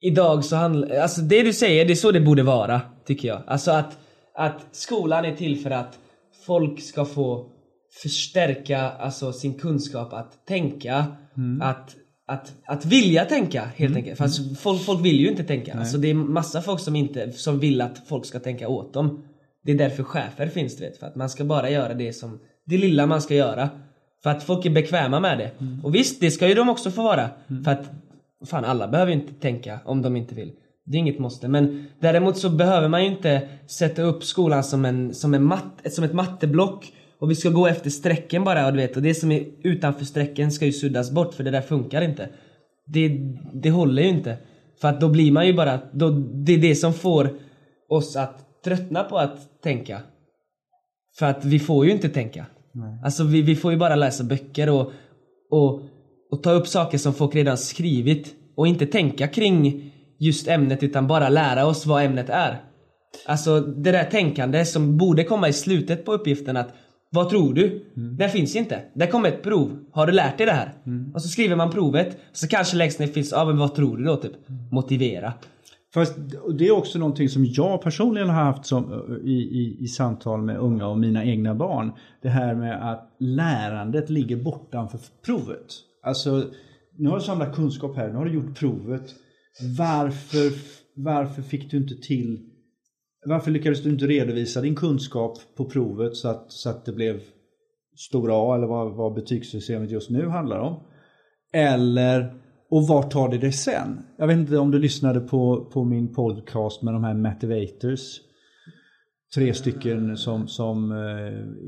[0.01, 3.41] idag så handlar, alltså det du säger, det är så det borde vara, tycker jag.
[3.47, 3.97] Alltså att,
[4.36, 5.99] att skolan är till för att
[6.45, 7.51] folk ska få
[8.04, 11.06] förstärka alltså sin kunskap att tänka,
[11.62, 11.95] att,
[12.31, 14.17] att, att vilja tänka helt enkelt.
[14.17, 15.73] Fast folk, folk vill ju inte tänka.
[15.73, 19.23] Alltså det är massa folk som inte, som vill att folk ska tänka åt dem.
[19.63, 22.39] Det är därför chefer finns du vet, för att man ska bara göra det som,
[22.65, 23.69] det lilla man ska göra.
[24.23, 25.51] För att folk är bekväma med det.
[25.83, 27.29] Och visst, det ska ju de också få vara.
[27.63, 27.91] För att
[28.45, 30.51] Fan alla behöver ju inte tänka om de inte vill.
[30.85, 31.47] Det är inget måste.
[31.47, 35.81] Men däremot så behöver man ju inte sätta upp skolan som, en, som, en matt,
[35.89, 36.93] som ett matteblock.
[37.21, 38.95] Och vi ska gå efter strecken bara och du vet.
[38.95, 42.29] Och det som är utanför strecken ska ju suddas bort för det där funkar inte.
[42.86, 43.19] Det,
[43.53, 44.38] det håller ju inte.
[44.81, 46.10] För att då blir man ju bara, då,
[46.45, 47.29] det är det som får
[47.89, 50.01] oss att tröttna på att tänka.
[51.17, 52.45] För att vi får ju inte tänka.
[53.03, 54.91] Alltså vi, vi får ju bara läsa böcker och,
[55.51, 55.81] och,
[56.31, 58.36] och ta upp saker som folk redan skrivit.
[58.55, 62.62] Och inte tänka kring just ämnet utan bara lära oss vad ämnet är.
[63.25, 66.73] Alltså det där tänkande som borde komma i slutet på uppgiften att
[67.13, 67.86] vad tror du?
[68.17, 68.84] Det finns inte.
[68.93, 69.86] Det kommer ett prov.
[69.91, 70.74] Har du lärt dig det här?
[71.13, 72.17] Och så skriver man provet.
[72.32, 74.15] Så kanske längst ner finns, ja men vad tror du då?
[74.15, 74.32] Typ.
[74.71, 75.34] Motivera.
[75.93, 76.15] Fast
[76.58, 78.93] det är också någonting som jag personligen har haft som,
[79.24, 81.91] i, i, i samtal med unga och mina egna barn.
[82.21, 85.65] Det här med att lärandet ligger bortanför provet.
[86.04, 86.43] Alltså,
[86.97, 89.15] nu har du samlat kunskap här, nu har du gjort provet.
[89.78, 90.52] Varför,
[90.95, 92.39] varför fick du inte till
[93.25, 97.21] varför lyckades du inte redovisa din kunskap på provet så att, så att det blev
[97.95, 100.79] stora A eller vad, vad betygssystemet just nu handlar om?
[101.53, 102.34] Eller,
[102.69, 103.99] och vart tar det dig sen?
[104.17, 108.19] Jag vet inte om du lyssnade på, på min podcast med de här motivators.
[109.36, 110.97] Tre stycken som, som eh,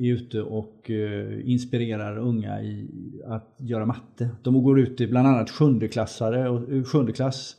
[0.08, 2.90] är ute och eh, inspirerar unga i
[3.28, 4.30] att göra matte.
[4.44, 7.56] De går ut i bland annat sjundeklassare och eh, sjunde klass.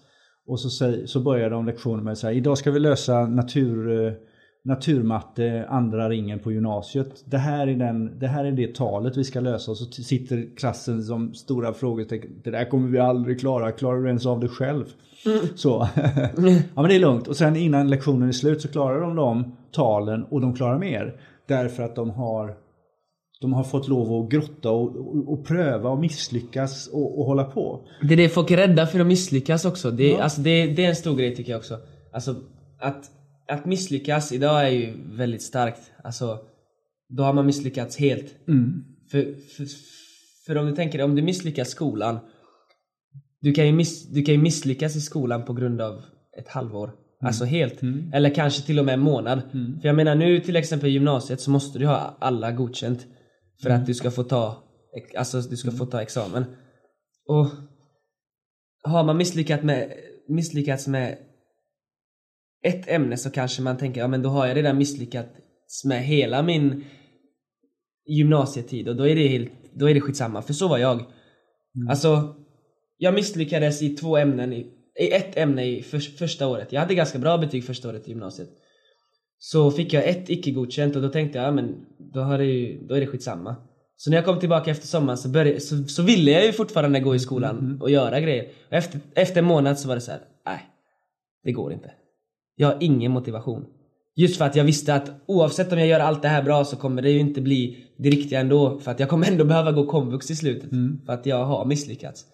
[0.47, 4.13] Och så, så börjar de lektionen med att säga idag ska vi lösa natur, eh,
[4.65, 7.25] naturmatte andra ringen på gymnasiet.
[7.25, 10.57] Det här, är den, det här är det talet vi ska lösa och så sitter
[10.57, 12.31] klassen som stora frågetecken.
[12.45, 13.73] Det där kommer vi aldrig klara.
[13.73, 14.85] Klarar du ens av det själv?
[15.55, 15.89] Så.
[16.75, 17.29] ja men det är lugnt.
[17.29, 21.21] Och sen innan lektionen är slut så klarar de de talen och de klarar mer.
[21.47, 22.55] Därför att de har,
[23.45, 27.45] de har fått lov att grotta och, och, och pröva och misslyckas och, och hålla
[27.45, 27.87] på.
[28.03, 29.91] Det är det folk är rädda för att misslyckas också.
[29.91, 31.79] Det, alltså det, det är en stor grej tycker jag också.
[32.13, 32.35] Alltså
[32.81, 33.11] att
[33.49, 35.93] att misslyckas idag är ju väldigt starkt.
[36.05, 36.39] Alltså,
[37.09, 38.35] då har man misslyckats helt.
[39.11, 39.23] För,
[39.57, 39.67] för,
[40.47, 42.19] för om du tänker om du misslyckas i skolan.
[43.41, 46.03] Du kan, ju miss, du kan ju misslyckas i skolan på grund av
[46.39, 46.93] ett halvår.
[47.21, 47.81] Alltså helt.
[48.13, 49.43] Eller kanske till och med en månad.
[49.81, 53.07] För jag menar nu till exempel i gymnasiet så måste du ha alla godkänt.
[53.65, 54.63] För att du ska få ta,
[55.17, 56.45] alltså du ska få ta examen.
[57.27, 57.47] Och
[58.83, 59.93] har man misslyckats med,
[60.29, 61.19] misslyckats med
[62.65, 66.43] ett ämne så kanske man tänker, ja men då har jag redan misslyckats med hela
[66.43, 66.85] min
[68.07, 71.05] gymnasietid och då är det helt, då är det skitsamma, för så var jag.
[71.91, 72.35] Alltså,
[72.97, 74.67] jag misslyckades i två ämnen, i,
[75.01, 76.73] i ett ämne i för, första året.
[76.73, 78.49] Jag hade ganska bra betyg första året i gymnasiet.
[79.39, 82.45] Så fick jag ett icke godkänt och då tänkte jag, ja men då, har det
[82.45, 83.57] ju, då är det skitsamma.
[83.97, 87.01] Så när jag kom tillbaka efter sommaren så, började, så, så ville jag ju fortfarande
[87.01, 88.49] gå i skolan och göra grejer.
[88.67, 90.61] Och efter, efter en månad så var det så här: nej,
[91.45, 91.91] det går inte.
[92.57, 93.65] Jag har ingen motivation.
[94.17, 96.77] Just för att jag visste att oavsett om jag gör allt det här bra så
[96.77, 98.81] kommer det ju inte bli det riktiga ändå.
[98.81, 100.71] För att jag kommer ändå behöva gå komvux i slutet.
[101.07, 102.25] För att jag har misslyckats.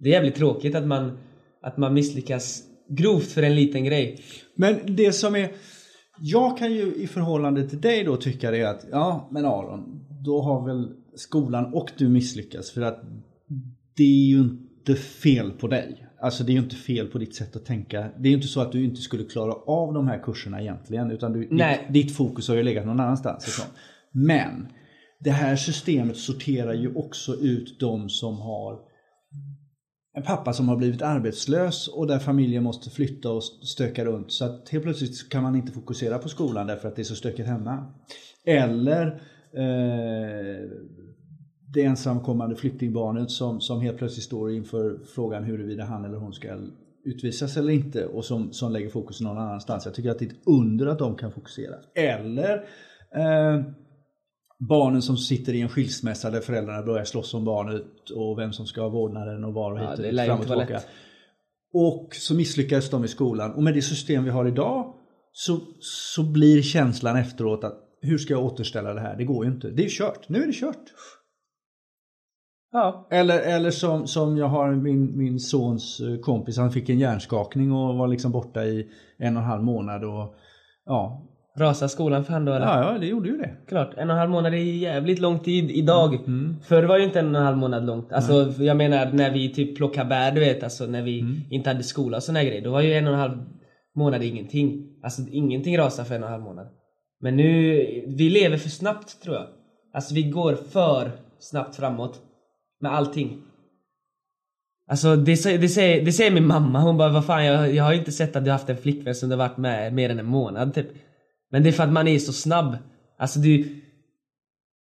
[0.00, 1.18] Det är jävligt tråkigt att man,
[1.62, 4.20] att man misslyckas grovt för en liten grej.
[4.54, 5.50] Men det som är...
[6.20, 10.42] Jag kan ju i förhållande till dig då tycka det att, ja men Aron, då
[10.42, 13.02] har väl skolan och du misslyckats för att
[13.96, 16.06] det är ju inte fel på dig.
[16.20, 18.00] Alltså det är ju inte fel på ditt sätt att tänka.
[18.18, 21.10] Det är ju inte så att du inte skulle klara av de här kurserna egentligen
[21.10, 23.48] utan du, ditt, ditt fokus har ju legat någon annanstans.
[23.48, 23.66] Ifrån.
[24.12, 24.68] Men
[25.20, 28.78] det här systemet sorterar ju också ut de som har
[30.16, 34.32] en pappa som har blivit arbetslös och där familjen måste flytta och stöka runt.
[34.32, 37.14] Så att helt plötsligt kan man inte fokusera på skolan därför att det är så
[37.14, 37.86] stökigt hemma.
[38.44, 39.06] Eller
[39.52, 40.70] eh,
[41.68, 46.56] det ensamkommande flyktingbarnet som, som helt plötsligt står inför frågan huruvida han eller hon ska
[47.04, 49.84] utvisas eller inte och som, som lägger fokus någon annanstans.
[49.84, 51.74] Jag tycker att det är ett under att de kan fokusera.
[51.94, 52.54] Eller
[53.14, 53.62] eh,
[54.68, 58.66] barnen som sitter i en skilsmässa där föräldrarna börjar slåss om barnet och vem som
[58.66, 60.80] ska ha vårdnaden och var och hit Ja, och det lär fram och tillbaka.
[61.72, 63.52] Och så misslyckades de i skolan.
[63.52, 64.94] Och med det system vi har idag
[65.32, 69.16] så, så blir känslan efteråt att hur ska jag återställa det här?
[69.16, 69.70] Det går ju inte.
[69.70, 70.28] Det är kört.
[70.28, 70.84] Nu är det kört.
[72.72, 73.08] Ja.
[73.10, 77.72] Eller, eller som, som jag har min, min sons eh, kompis, han fick en hjärnskakning
[77.72, 80.04] och var liksom borta i en och en halv månad.
[80.04, 80.34] Och,
[80.84, 82.66] ja, Rasar skolan för han då eller?
[82.66, 83.50] ja, ja, det gjorde ju det.
[83.68, 86.18] Klart, en och en halv månad är jävligt lång tid idag.
[86.62, 88.12] Förr var ju inte en och en halv månad långt.
[88.12, 91.82] Alltså jag menar när vi typ plockade bär du vet, alltså när vi inte hade
[91.82, 92.62] skola och såna grejer.
[92.64, 93.38] Då var ju en och en halv
[93.96, 94.86] månad ingenting.
[95.02, 96.66] Alltså ingenting rasar för en och en halv månad.
[97.20, 99.46] Men nu, vi lever för snabbt tror jag.
[99.94, 102.20] Alltså vi går för snabbt framåt.
[102.80, 103.42] Med allting.
[104.90, 107.92] Alltså det, det, säger, det säger min mamma, hon bara vad fan jag, jag har
[107.92, 110.26] inte sett att du haft en flickvän som du har varit med mer än en
[110.26, 110.86] månad typ.
[111.50, 112.76] Men det är för att man är så snabb.
[113.18, 113.80] Alltså du...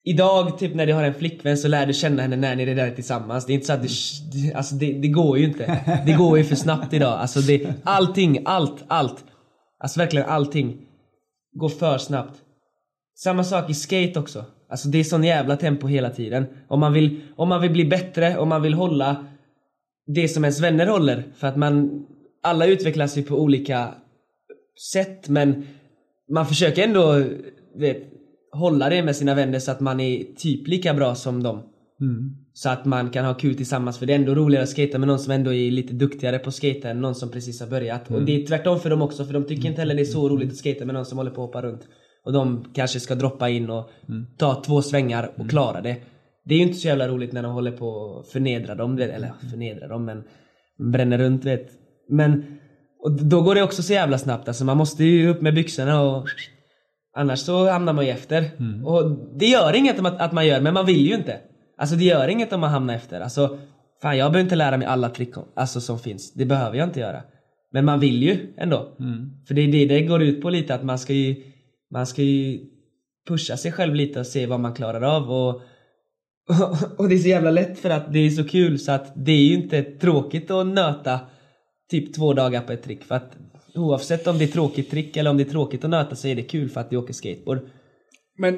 [0.04, 2.74] Idag typ när du har en flickvän så lär du känna henne när ni är
[2.74, 3.46] där tillsammans.
[3.46, 4.52] Det är inte så att du...
[4.52, 6.02] Alltså det, det går ju inte.
[6.06, 7.18] Det går ju för snabbt idag.
[7.18, 7.74] Alltså det...
[7.84, 9.24] Allting, allt, allt.
[9.78, 10.86] Alltså verkligen allting.
[11.52, 12.38] Går för snabbt.
[13.18, 14.44] Samma sak i skate också.
[14.70, 16.46] Alltså det är sån jävla tempo hela tiden.
[16.68, 19.26] Om man vill, om man vill bli bättre, om man vill hålla
[20.06, 21.24] det som ens vänner håller.
[21.36, 22.06] För att man,
[22.42, 23.94] alla utvecklas ju på olika
[24.92, 25.66] sätt men
[26.30, 27.24] man försöker ändå
[27.78, 28.02] vet,
[28.52, 31.62] hålla det med sina vänner så att man är typ lika bra som dem.
[32.52, 35.08] Så att man kan ha kul tillsammans för det är ändå roligare att skata med
[35.08, 38.10] någon som ändå är lite duktigare på att skata än någon som precis har börjat.
[38.10, 40.28] Och det är tvärtom för dem också för de tycker inte heller det är så
[40.28, 41.88] roligt att skata med någon som håller på att hoppa runt.
[42.24, 43.90] Och de kanske ska droppa in och
[44.38, 45.96] ta två svängar och klara det.
[46.44, 49.26] Det är ju inte så jävla roligt när de håller på att förnedra dem, eller
[49.26, 50.22] ja, förnedra dem men
[50.92, 51.68] bränner runt vet.
[52.08, 52.59] Men
[53.02, 56.02] och då går det också så jävla snabbt alltså man måste ju upp med byxorna
[56.02, 56.26] och
[57.16, 58.50] Annars så hamnar man ju efter.
[58.84, 61.40] Och det gör inget att, att man gör, men man vill ju inte.
[61.78, 63.20] Alltså det gör inget om man hamnar efter.
[63.20, 63.58] Alltså,
[64.02, 66.32] fan jag behöver inte lära mig alla trick alltså, som finns.
[66.34, 67.22] Det behöver jag inte göra.
[67.72, 68.96] Men man vill ju ändå.
[69.48, 71.36] För det är det det går ut på lite, att man ska ju,
[71.90, 72.58] man ska ju
[73.28, 75.30] pusha sig själv lite och se vad man klarar av.
[75.30, 75.62] Och,
[76.96, 79.32] och det är så jävla lätt för att det är så kul så att det
[79.32, 81.20] är ju inte tråkigt att nöta
[81.90, 83.04] typ två dagar på ett trick.
[83.04, 83.36] För att
[83.74, 86.34] oavsett om det är tråkigt trick eller om det är tråkigt att nöta så är
[86.34, 87.58] det kul för att du åker skateboard.
[88.38, 88.54] Men,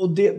[0.00, 0.36] och det...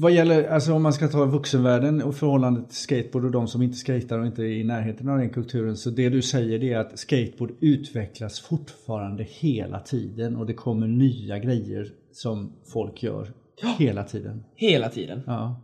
[0.00, 3.62] Vad gäller, alltså om man ska ta vuxenvärlden och förhållandet till skateboard och de som
[3.62, 5.76] inte skater och inte är i närheten av den kulturen.
[5.76, 10.86] Så det du säger det är att skateboard utvecklas fortfarande hela tiden och det kommer
[10.86, 13.32] nya grejer som folk gör
[13.78, 14.44] hela tiden.
[14.56, 15.22] Hela tiden.
[15.26, 15.62] Ja.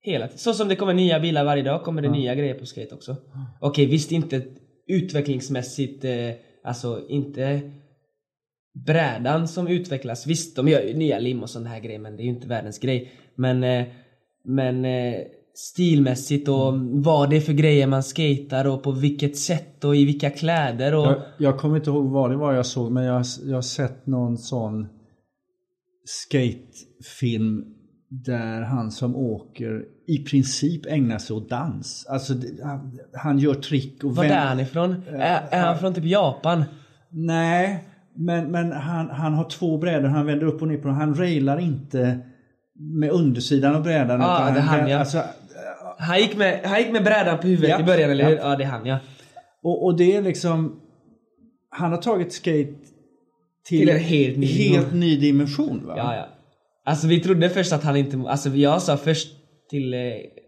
[0.00, 0.38] Hela tiden.
[0.38, 3.16] Så som det kommer nya bilar varje dag kommer det nya grejer på skate också.
[3.60, 4.42] Okej, visst inte
[4.86, 6.30] utvecklingsmässigt, eh,
[6.64, 7.70] alltså inte
[8.86, 10.26] brädan som utvecklas.
[10.26, 12.48] Visst, de gör ju nya lim och sån här grejer men det är ju inte
[12.48, 13.12] världens grej.
[13.34, 13.86] Men, eh,
[14.44, 15.20] men eh,
[15.54, 20.04] stilmässigt och vad det är för grejer man skatar och på vilket sätt och i
[20.04, 21.06] vilka kläder och...
[21.06, 24.06] Jag, jag kommer inte ihåg vad det var jag såg men jag, jag har sett
[24.06, 24.88] någon sån
[26.04, 27.64] skatefilm
[28.08, 32.06] där han som åker i princip ägnar sig åt dans.
[32.08, 35.02] Alltså han, han gör trick och Var är han ifrån?
[35.12, 36.64] Är, är han från typ Japan?
[37.08, 37.84] Nej,
[38.16, 40.08] men, men han, han har två brädor.
[40.08, 40.96] Han vänder upp och ner på dem.
[40.96, 42.18] Han railar inte
[42.78, 44.20] med undersidan av brädan.
[44.20, 44.98] Ja, utan det han, vänder- ja.
[44.98, 45.22] Alltså,
[45.98, 48.36] Han gick med, han gick med brädan på huvudet Ja, i början, eller hur?
[48.36, 48.50] ja.
[48.50, 48.98] Ja, det är han ja.
[49.62, 50.80] och, och det är liksom...
[51.70, 52.74] Han har tagit skate
[53.66, 55.86] till, Till en helt ny helt ny dimension.
[55.86, 55.94] Va?
[55.96, 56.28] Ja, ja.
[56.84, 59.28] Alltså vi trodde först att han inte Alltså jag sa först
[59.70, 60.00] till eh,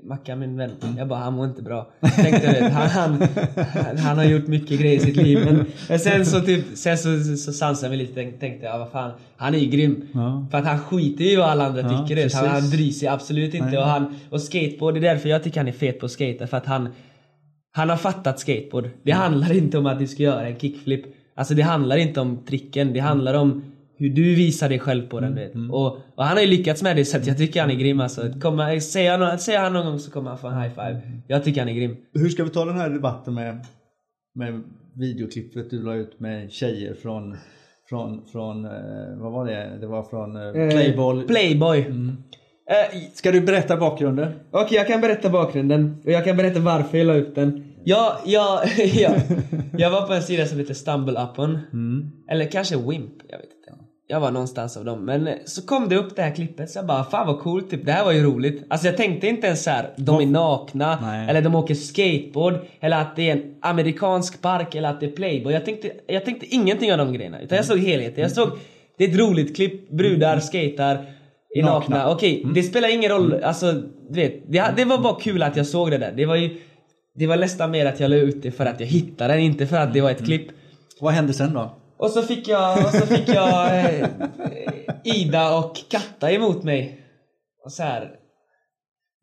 [0.02, 1.90] Mackan, min vän, jag bara han mår inte bra.
[2.16, 3.28] Tänkte vet, han, han,
[3.74, 7.18] han, han har gjort mycket grejer i sitt liv men sen så typ, sen så,
[7.24, 10.08] så, så sansade jag mig lite tänkte, tänkte jag vad fan, han är ju grym.
[10.14, 10.46] Ja.
[10.50, 12.22] För att han skiter ju i vad alla andra Ja, tycker.
[12.22, 12.34] vet.
[12.34, 12.60] Han, precis.
[12.62, 13.66] han bryr sig absolut inte.
[13.68, 13.78] Nej.
[13.78, 16.46] Och, han, och skateboard, det är därför jag tycker han är fet på att skata.
[16.46, 16.88] För att han,
[17.72, 18.90] han har fattat skateboard.
[19.02, 21.04] Det handlar inte om att du ska göra en kickflip.
[21.34, 22.92] Alltså det handlar inte om tricken.
[22.92, 23.62] Det handlar om
[23.96, 25.34] hur du visar dig själv på den.
[25.34, 25.52] vet.
[25.72, 28.00] Och, och han har ju lyckats med det så att jag tycker han är grym
[28.00, 28.22] alltså.
[28.40, 31.00] Kommer, säger, han, säger han någon gång så kommer han få en high five.
[31.28, 31.96] Jag tycker han är grym.
[32.12, 33.66] Hur ska vi ta den här debatten med,
[34.34, 34.62] med
[34.94, 37.36] videoklippet du la ut med tjejer från
[37.88, 38.70] från, från eh,
[39.18, 39.78] vad var det?
[39.80, 41.26] Det var från eh, Playboy.
[41.26, 41.78] Playboy.
[42.70, 44.32] Eh, Ska du berätta bakgrunden?
[44.50, 47.72] Okej, jag kan berätta bakgrunden och jag kan berätta varför jag la upp den.
[47.84, 48.60] Jag, jag,
[48.94, 49.12] jag,
[49.78, 51.58] jag var på en sida som heter Stumble Upon.
[52.30, 53.85] Eller kanske Wimp, jag vet inte.
[54.08, 55.04] Jag var någonstans av dem.
[55.04, 57.70] Men eh, så kom det upp det här klippet så jag bara fan vad coolt,
[57.70, 57.86] typ.
[57.86, 58.64] det här var ju roligt.
[58.68, 61.30] Alltså jag tänkte inte ens så här, de är nakna, Nej.
[61.30, 65.10] eller de åker skateboard, eller att det är en amerikansk park, eller att det är
[65.10, 65.52] Playboy.
[65.52, 67.40] Jag tänkte, jag tänkte ingenting av de grejerna.
[67.40, 68.22] Utan jag såg helheten.
[68.22, 68.50] Jag såg,
[68.98, 71.06] det är ett roligt klipp, brudar skatar,
[71.54, 71.96] är nakna.
[71.96, 72.10] Nakna.
[72.10, 73.72] Okej, det spelar ingen roll, alltså
[74.08, 74.52] du vet.
[74.52, 76.12] Det, det var bara kul att jag såg det där.
[76.16, 76.60] Det var ju
[77.14, 79.66] det var nästan mer att jag la ut det för att jag hittade den, inte
[79.66, 80.46] för att det var ett klipp.
[81.00, 81.76] Vad hände sen då?
[81.96, 84.08] Och så fick jag, och så fick jag eh,
[85.04, 87.00] Ida och Katta emot mig.
[87.64, 88.10] Och så här.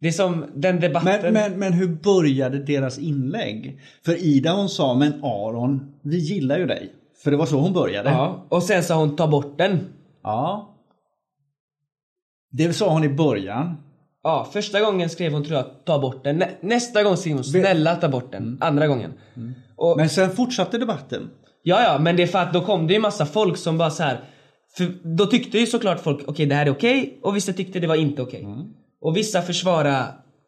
[0.01, 1.21] Det är som den debatten.
[1.21, 3.79] Men, men, men hur började deras inlägg?
[4.05, 6.93] För Ida hon sa, men Aron, vi gillar ju dig.
[7.23, 8.09] För det var så hon började.
[8.09, 9.79] Ja, och sen sa hon ta bort den.
[10.23, 10.69] Ja.
[12.51, 13.77] Det sa hon i början.
[14.23, 16.37] Ja, första gången skrev hon tror jag ta bort den.
[16.37, 18.57] Nä, nästa gång skrev hon snälla ta bort den.
[18.61, 19.13] Andra gången.
[19.75, 21.29] Och, Men sen fortsatte debatten.
[21.63, 23.89] Ja, ja, men det är för att då kom det ju massa folk som bara
[23.89, 24.19] så här.
[24.77, 27.87] För då tyckte ju såklart folk, okej det här är okej, och vissa tyckte det
[27.87, 28.47] var inte okej.
[29.01, 30.05] Och vissa försvara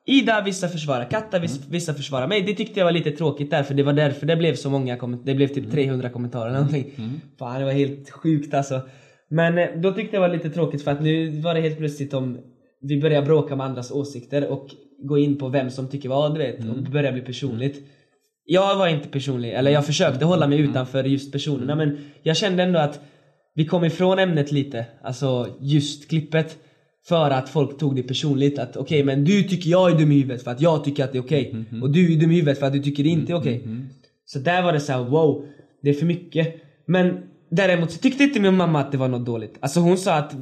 [0.08, 2.42] Ida, vissa försvara Katta, vissa, vissa försvara mig.
[2.42, 4.98] Det tyckte jag var lite tråkigt där, för det var därför det blev så många
[4.98, 5.26] kommentarer.
[5.26, 6.94] Det blev typ 300 kommentarer eller någonting.
[7.40, 8.82] Fan, det var helt sjukt alltså.
[9.30, 12.14] Men eh, då tyckte jag var lite tråkigt för att nu var det helt plötsligt
[12.14, 12.38] om
[12.82, 14.68] vi börjar bråka med andras åsikter och
[15.04, 16.60] gå in på vem som tycker vad, du vet.
[16.60, 17.88] Och börja bli personligt.
[18.46, 22.64] Jag var inte personlig, eller jag försökte hålla mig utanför just personerna men jag kände
[22.64, 23.00] ändå att
[23.54, 26.58] vi kom ifrån ämnet lite, alltså just klippet.
[27.08, 30.16] För att folk tog det personligt att okej men du tycker jag är dum i
[30.16, 31.66] huvudet för att jag tycker att det är okej.
[31.82, 33.68] Och du är dum i huvudet för att du tycker det inte är okej.
[34.26, 35.46] Så där var det så här: wow,
[35.82, 36.56] det är för mycket.
[36.86, 37.18] Men
[37.50, 39.58] däremot så tyckte inte min mamma att det var något dåligt.
[39.60, 40.36] Alltså hon sa att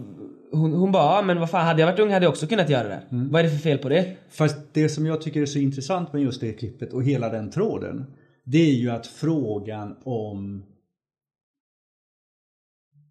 [0.54, 2.70] hon, hon bara, ja men vad fan hade jag varit ung hade jag också kunnat
[2.70, 3.08] göra det där.
[3.10, 4.16] Vad är det för fel på det?
[4.30, 7.52] Fast det som jag tycker är så intressant med just det klippet och hela den
[7.52, 8.06] tråden.
[8.44, 10.66] Det är ju att frågan om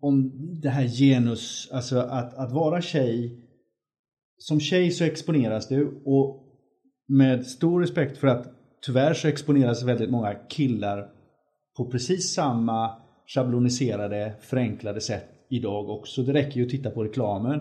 [0.00, 3.38] om det här genus, alltså att, att vara tjej.
[4.38, 6.44] Som tjej så exponeras du och
[7.08, 8.46] med stor respekt för att
[8.86, 11.08] tyvärr så exponeras väldigt många killar
[11.76, 12.90] på precis samma
[13.26, 16.22] schabloniserade, förenklade sätt idag också.
[16.22, 17.60] Det räcker ju att titta på reklamen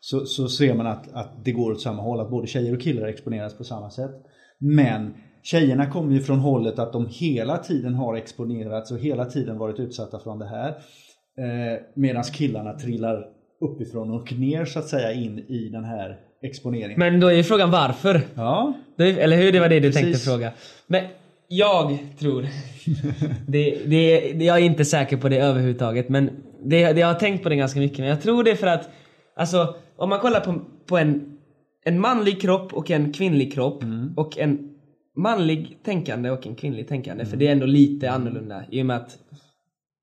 [0.00, 2.80] så, så ser man att, att det går åt samma håll, att både tjejer och
[2.80, 4.10] killar exponeras på samma sätt.
[4.58, 9.58] Men tjejerna kommer ju från hållet att de hela tiden har exponerats och hela tiden
[9.58, 10.68] varit utsatta från det här.
[10.68, 13.26] Eh, Medan killarna trillar
[13.60, 16.98] uppifrån och ner så att säga in i den här exponeringen.
[16.98, 18.20] Men då är ju frågan varför?
[18.34, 19.52] Ja, Det, eller hur?
[19.52, 20.24] Det var det du tänkte Precis.
[20.28, 20.52] fråga.
[20.86, 21.04] Men
[21.48, 22.42] jag tror...
[23.46, 26.30] det, det, jag är inte säker på det överhuvudtaget men
[26.62, 27.98] det, det, jag har tänkt på det ganska mycket.
[27.98, 28.88] Men jag tror det är för att...
[29.36, 31.38] Alltså, om man kollar på, på en,
[31.84, 33.84] en manlig kropp och en kvinnlig kropp
[34.16, 34.70] och en
[35.16, 37.24] manlig tänkande och en kvinnlig tänkande.
[37.26, 39.18] För det är ändå lite annorlunda i och med att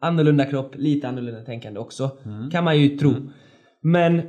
[0.02, 2.12] annorlunda kropp, lite annorlunda tänkande också.
[2.52, 3.14] Kan man ju tro.
[3.82, 4.22] Men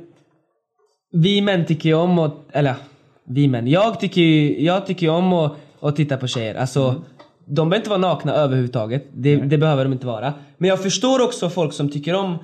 [1.11, 2.75] vi män tycker ju om att, eller
[3.23, 6.55] vi män, jag tycker ju, jag tycker om att, att titta på tjejer.
[6.55, 7.03] Alltså
[7.45, 9.05] De behöver inte vara nakna överhuvudtaget.
[9.13, 10.33] Det, det behöver de inte vara.
[10.57, 12.37] Men jag förstår också folk som tycker om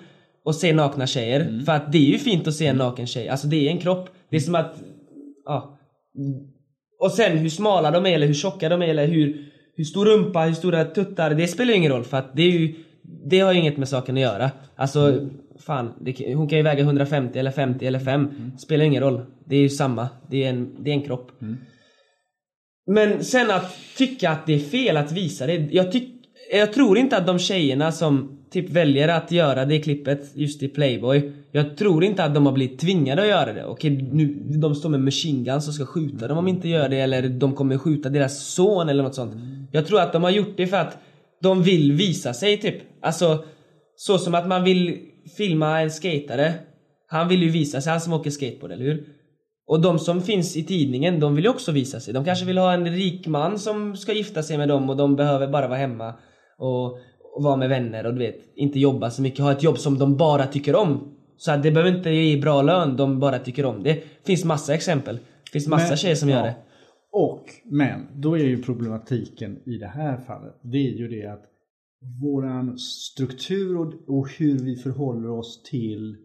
[0.46, 1.42] att se nakna tjejer.
[1.42, 1.66] Mm.
[1.66, 3.30] För att det är ju fint att se en naken tjej.
[3.30, 4.10] Alltså det är en kropp.
[4.30, 4.76] Det är som att...
[5.46, 5.78] Ja.
[7.00, 10.06] Och sen hur smala de är eller hur tjocka de är eller hur, hur stor
[10.06, 11.30] rumpa, hur stora tuttar.
[11.30, 12.76] Det spelar ju ingen roll för att det är ju...
[13.26, 14.52] Det har ju inget med saken att göra.
[14.76, 15.30] Alltså,
[15.60, 15.94] fan.
[16.02, 18.52] Det, hon kan ju väga 150 eller 50 eller 5.
[18.60, 19.22] Spelar ingen roll.
[19.46, 20.10] Det är ju samma.
[20.30, 21.32] Det är en, det är en kropp.
[22.88, 25.54] Men sen att tycka att det är fel att visa det.
[25.72, 26.10] Jag, tyck,
[26.52, 30.68] jag tror inte att de tjejerna som typ väljer att göra det klippet just i
[30.68, 31.32] Playboy.
[31.52, 33.66] Jag tror inte att de har blivit tvingade att göra det.
[33.66, 34.28] Okej, nu,
[34.62, 37.00] de står med machine guns och ska skjuta dem om de inte gör det.
[37.00, 39.34] Eller de kommer skjuta deras son eller något sånt.
[39.72, 40.98] Jag tror att de har gjort det för att
[41.42, 42.76] de vill visa sig typ.
[43.02, 43.44] Alltså,
[43.96, 44.98] så som att man vill
[45.38, 46.54] filma en skatare.
[47.08, 49.06] Han vill ju visa sig, han som åker skateboard, eller hur?
[49.72, 52.14] Och de som finns i tidningen, de vill ju också visa sig.
[52.14, 55.16] De kanske vill ha en rik man som ska gifta sig med dem och de
[55.16, 56.14] behöver bara vara hemma
[56.58, 56.86] och,
[57.36, 59.40] och vara med vänner och du vet, inte jobba så mycket.
[59.40, 61.16] Ha ett jobb som de bara tycker om.
[61.38, 64.04] Så att det behöver inte ge bra lön, de bara tycker om det.
[64.26, 65.16] finns massa exempel.
[65.16, 66.36] Det finns massa Men- tjejer som ja.
[66.38, 66.56] gör det.
[67.12, 71.44] Och, men, då är ju problematiken i det här fallet, det är ju det att
[72.22, 76.16] våran struktur och, och hur vi förhåller oss till,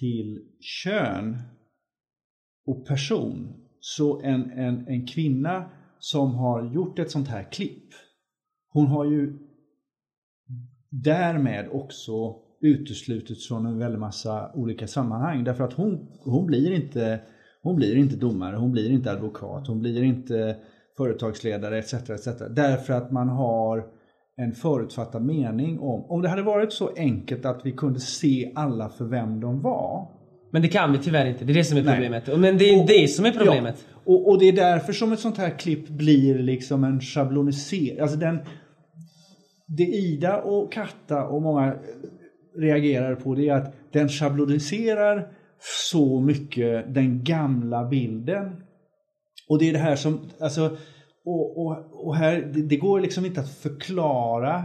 [0.00, 1.36] till kön
[2.66, 3.54] och person.
[3.80, 7.88] Så en, en, en kvinna som har gjort ett sånt här klipp,
[8.68, 9.38] hon har ju
[10.90, 15.44] därmed också uteslutits från en väldig massa olika sammanhang.
[15.44, 17.20] Därför att hon, hon, blir inte,
[17.62, 20.56] hon blir inte domare, hon blir inte advokat, hon blir inte
[20.96, 21.94] företagsledare etc.
[21.94, 22.26] etc.
[22.50, 23.84] Därför att man har
[24.36, 28.88] en förutfattad mening om, om det hade varit så enkelt att vi kunde se alla
[28.88, 30.21] för vem de var.
[30.52, 31.94] Men det kan vi tyvärr inte, det är det som är Nej.
[31.94, 32.38] problemet.
[32.38, 33.86] Men det är Och- det som är problemet.
[33.88, 38.00] Ja, och, och det är därför som ett sånt här klipp blir liksom en schablonisering.
[38.00, 38.38] Alltså den,
[39.76, 41.74] det Ida och Katta och många
[42.58, 45.28] reagerar på det är att den schabloniserar
[45.90, 48.62] så mycket den gamla bilden.
[49.48, 50.76] Och det är det här som, alltså,
[51.24, 54.64] och, och, och här, det, det går liksom inte att förklara.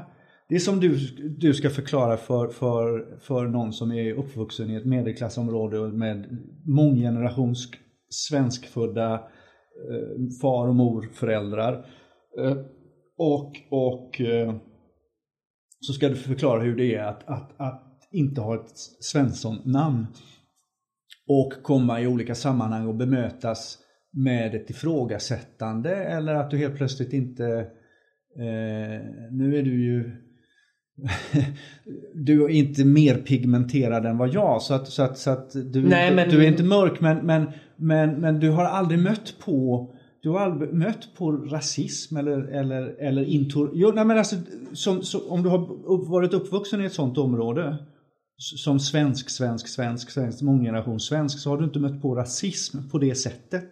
[0.50, 0.98] Det är som du,
[1.38, 7.72] du ska förklara för, för, för någon som är uppvuxen i ett medelklassområde med månggenerations
[8.10, 11.86] svenskfödda eh, far och morföräldrar.
[12.40, 12.58] Eh,
[13.18, 14.56] och och eh,
[15.80, 20.08] så ska du förklara hur det är att, att, att inte ha ett Svensson-namn.
[21.28, 23.78] Och komma i olika sammanhang och bemötas
[24.12, 27.46] med ett ifrågasättande eller att du helt plötsligt inte
[28.40, 30.27] eh, nu är du ju
[32.14, 35.82] du är inte mer pigmenterad än vad jag så att, så att, så att du,
[35.82, 37.46] Nej, men- du är inte mörk men, men,
[37.76, 42.96] men, men du har aldrig mött på du har aldrig mött på rasism eller, eller,
[43.00, 44.36] eller men alltså,
[44.74, 47.78] som, som, om du har upp, varit uppvuxen i ett sånt område
[48.38, 52.98] som svensk, svensk, svensk, svensk, månggeneration svensk så har du inte mött på rasism på
[52.98, 53.70] det sättet.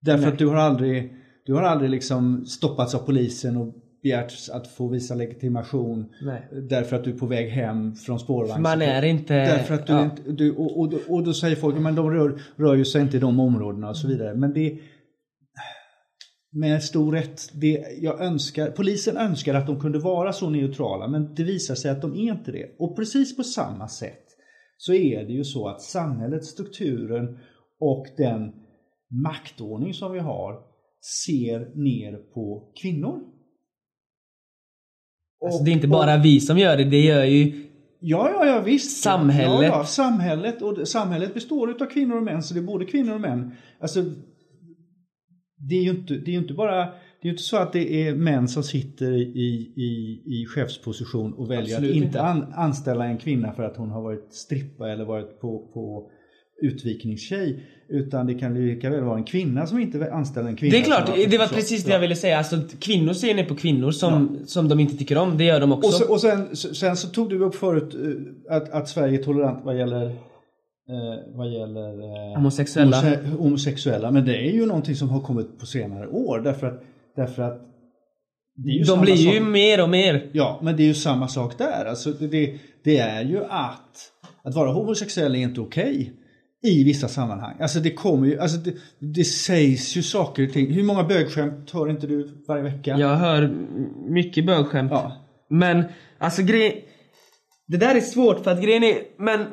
[0.00, 0.32] Därför Nej.
[0.32, 1.12] att du har aldrig,
[1.46, 3.74] du har aldrig liksom stoppats av polisen och
[4.04, 6.48] begärt att få visa legitimation Nej.
[6.68, 8.62] därför att du är på väg hem från spårvagn.
[8.62, 9.34] Man är inte...
[9.34, 10.04] Därför att du, ja.
[10.04, 13.16] inte, du och, och, och då säger folk men de rör, rör ju sig inte
[13.16, 14.34] i de områdena och så vidare.
[14.34, 14.78] Men det
[16.52, 21.34] med stor rätt, det jag önskar, polisen önskar att de kunde vara så neutrala men
[21.34, 22.76] det visar sig att de är inte det.
[22.78, 24.24] Och precis på samma sätt
[24.76, 27.38] så är det ju så att samhället, strukturen
[27.80, 28.52] och den
[29.24, 30.60] maktordning som vi har
[31.26, 33.33] ser ner på kvinnor.
[35.44, 37.64] Alltså, det är inte bara vi som gör det, det gör ju...
[38.00, 39.02] Ja, ja, ja visst.
[39.02, 39.62] Samhället.
[39.62, 40.62] Ja, ja, samhället.
[40.62, 43.50] Och samhället består av kvinnor och män, så det är både kvinnor och män.
[43.80, 44.04] Alltså,
[45.68, 46.88] det är ju inte, det är inte bara...
[47.22, 51.50] Det är inte så att det är män som sitter i, i, i chefsposition och
[51.50, 52.22] väljer Absolut att inte inte.
[52.22, 56.10] an, anställa en kvinna för att hon har varit strippa eller varit på, på
[56.62, 57.64] utvikningstjej.
[57.88, 60.72] Utan det kan ju lika väl vara en kvinna som inte anställer en kvinna.
[60.72, 62.38] Det är klart, det var precis det jag ville säga.
[62.38, 65.38] Alltså, kvinnor ser ner på kvinnor som, som de inte tycker om.
[65.38, 65.88] Det gör de också.
[65.88, 69.22] Och, så, och sen, sen så tog du upp förut eh, att, att Sverige är
[69.22, 72.96] tolerant vad gäller eh, vad gäller eh, Homosexuella.
[73.02, 74.10] homose- homosexuella.
[74.10, 76.82] Men det är ju någonting som har kommit på senare år därför att,
[77.16, 77.60] därför att
[78.66, 79.48] ju de blir ju sak.
[79.48, 80.30] mer och mer.
[80.32, 81.84] Ja, men det är ju samma sak där.
[81.84, 84.10] Alltså det, det, det är ju att
[84.44, 86.12] att vara homosexuell är inte okej.
[86.64, 87.56] I vissa sammanhang.
[87.60, 90.72] Alltså det kommer ju, alltså det, det sägs ju saker och ting.
[90.72, 92.96] Hur många bögskämt hör inte du varje vecka?
[92.98, 93.54] Jag hör
[94.08, 94.90] mycket bögskämt.
[94.92, 95.12] Ja.
[95.50, 95.84] Men
[96.18, 96.88] alltså grej...
[97.66, 98.98] Det där är svårt för att grejen är...
[99.18, 99.46] Men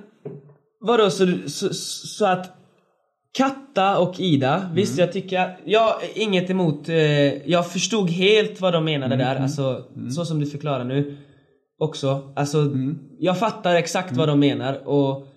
[0.79, 2.57] vadå så, så, så att
[3.37, 8.85] Katta och Ida, visst jag tycker, jag inget emot, eh, jag förstod helt vad de
[8.85, 9.85] menade där, alltså
[10.15, 11.17] så som du förklarar nu
[11.77, 12.33] också.
[12.35, 12.71] Alltså,
[13.19, 15.27] jag fattar exakt vad de menar och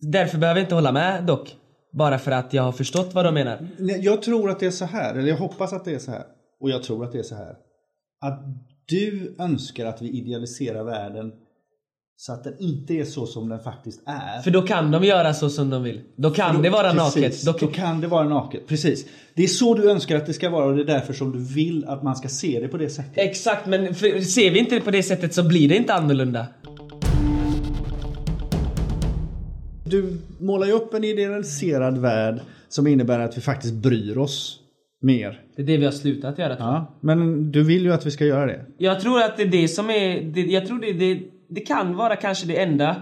[0.00, 1.56] därför behöver jag inte hålla med dock.
[1.92, 3.68] Bara för att jag har förstått vad de menar.
[3.78, 6.24] Jag tror att det är så här, eller jag hoppas att det är så här.
[6.60, 7.56] Och jag tror att det är så här.
[8.20, 8.40] Att
[8.88, 11.32] du önskar att vi idealiserar världen
[12.20, 14.42] så att den inte är så som den faktiskt är.
[14.42, 16.00] För då kan de göra så som de vill.
[16.16, 17.60] Då kan det vara Precis, naket.
[17.60, 19.06] Då, Då kan det vara naket, precis.
[19.34, 21.38] Det är så du önskar att det ska vara och det är därför som du
[21.38, 23.12] vill att man ska se det på det sättet.
[23.16, 26.46] Exakt, men för, ser vi inte det på det sättet så blir det inte annorlunda.
[29.90, 34.60] Du målar ju upp en idealiserad värld som innebär att vi faktiskt bryr oss
[35.00, 35.42] mer.
[35.56, 36.76] Det är det vi har slutat göra tror jag.
[36.76, 38.64] Ja, men du vill ju att vi ska göra det.
[38.78, 40.22] Jag tror att det är det som är...
[40.22, 42.96] Det, jag tror det, det, det kan vara kanske det enda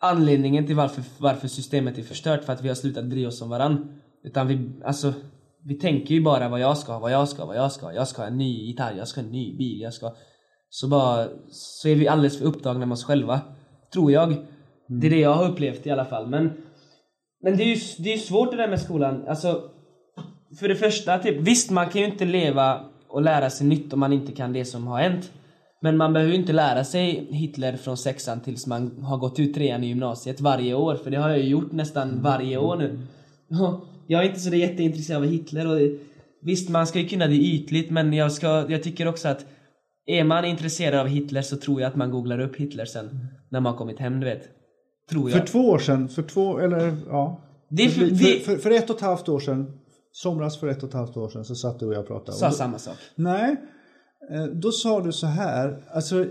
[0.00, 2.44] anledningen till varför, varför systemet är förstört.
[2.44, 4.00] För att vi har slutat bry oss om varann.
[4.24, 5.12] Utan vi, alltså...
[5.64, 7.92] Vi tänker ju bara vad jag ska, vad jag ska, vad jag ska.
[7.92, 10.14] Jag ska ha en ny gitarr, jag ska ha en ny bil, jag ska...
[10.70, 11.28] Så bara...
[11.50, 13.40] Så är vi alldeles för upptagna med oss själva.
[13.92, 14.34] Tror jag.
[14.90, 16.26] Det är det jag har upplevt i alla fall.
[16.26, 16.50] Men...
[17.42, 19.24] Men det är ju det är svårt det där med skolan.
[19.28, 19.62] Alltså...
[20.58, 24.00] För det första, typ, visst man kan ju inte leva och lära sig nytt om
[24.00, 25.32] man inte kan det som har hänt.
[25.82, 29.54] Men man behöver ju inte lära sig Hitler från sexan tills man har gått ut
[29.54, 30.94] trean i gymnasiet varje år.
[30.94, 32.98] För det har jag ju gjort nästan varje år nu.
[33.48, 35.80] Ja, Jag är inte så jätteintresserad av Hitler och
[36.42, 39.46] visst man ska ju kunna det ytligt men jag, ska, jag tycker också att
[40.06, 43.60] är man intresserad av Hitler så tror jag att man googlar upp Hitler sen när
[43.60, 44.59] man har kommit hem du vet.
[45.10, 45.38] Tror jag.
[45.38, 47.40] För två år sedan, för två, eller ja.
[47.68, 49.72] Det är för- för, vi- för, för ett och ett halvt år sedan,
[50.12, 52.38] somras för ett och ett halvt år sedan så satt du och jag pratade.
[52.38, 52.96] Sa Och då- samma sak.
[53.14, 53.56] Nej,
[54.34, 55.84] eh, då sa du så här.
[55.94, 56.26] Alltså,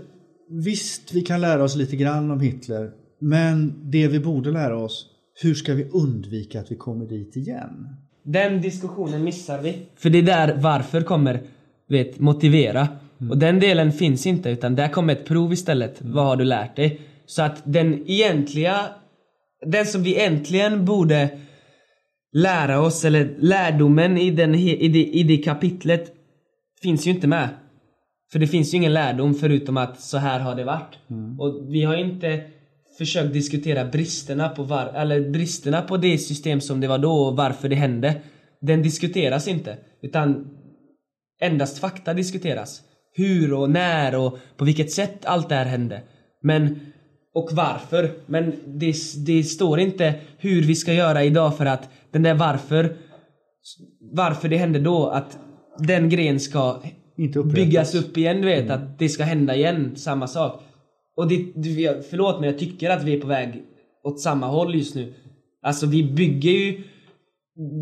[0.50, 2.90] visst, vi kan lära oss lite grann om Hitler.
[3.20, 5.06] Men det vi borde lära oss,
[5.42, 7.86] hur ska vi undvika att vi kommer dit igen?
[8.24, 9.86] Den diskussionen missar vi.
[9.96, 11.42] För det är där varför kommer,
[11.88, 12.88] vet, motivera.
[13.30, 16.02] Och den delen finns inte utan där kommer ett prov istället.
[16.02, 17.00] Vad har du lärt dig?
[17.30, 18.86] Så att den egentliga,
[19.66, 21.38] den som vi äntligen borde
[22.32, 26.12] lära oss, eller lärdomen i, den, i, det, i det kapitlet
[26.82, 27.48] finns ju inte med.
[28.32, 30.98] För det finns ju ingen lärdom förutom att så här har det varit.
[31.38, 32.42] Och vi har inte
[32.98, 37.36] försökt diskutera bristerna på, var, eller bristerna på det system som det var då och
[37.36, 38.22] varför det hände.
[38.60, 39.76] Den diskuteras inte.
[40.02, 40.48] Utan
[41.40, 42.82] endast fakta diskuteras.
[43.12, 46.02] Hur och när och på vilket sätt allt det här hände.
[46.42, 46.80] Men,
[47.34, 48.10] och varför.
[48.26, 48.94] Men det,
[49.26, 52.96] det står inte hur vi ska göra idag för att den där varför,
[54.12, 55.38] varför det hände då, att
[55.78, 56.82] den grejen ska
[57.54, 58.70] byggas upp igen, du vet.
[58.70, 60.62] Att det ska hända igen, samma sak.
[61.16, 61.46] Och det,
[62.10, 63.62] förlåt men jag tycker att vi är på väg
[64.04, 65.14] åt samma håll just nu.
[65.62, 66.82] Alltså vi bygger ju...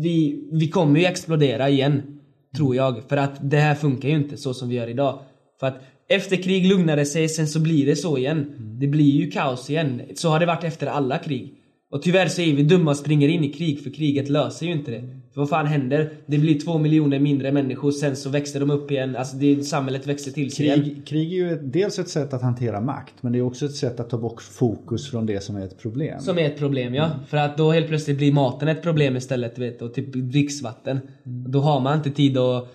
[0.03, 2.19] Vi, vi kommer ju explodera igen.
[2.55, 3.03] Tror jag.
[3.09, 5.19] För att det här funkar ju inte så som vi gör idag.
[5.59, 5.79] För att
[6.09, 8.55] efter krig lugnar det sig, sen så blir det så igen.
[8.79, 10.01] Det blir ju kaos igen.
[10.15, 11.55] Så har det varit efter alla krig.
[11.91, 14.71] Och tyvärr så är vi dumma och springer in i krig för kriget löser ju
[14.71, 15.01] inte det.
[15.33, 16.09] För vad fan händer?
[16.25, 19.15] Det blir två miljoner mindre människor, sen så växer de upp igen.
[19.15, 20.83] Alltså det, samhället växer till sig igen.
[20.83, 23.65] Krig, krig är ju ett, dels ett sätt att hantera makt, men det är också
[23.65, 26.19] ett sätt att ta bort fokus från det som är ett problem.
[26.19, 27.09] Som är ett problem ja.
[27.27, 30.99] För att då helt plötsligt blir maten ett problem istället du vet och typ dricksvatten.
[31.23, 32.67] Då har man inte tid att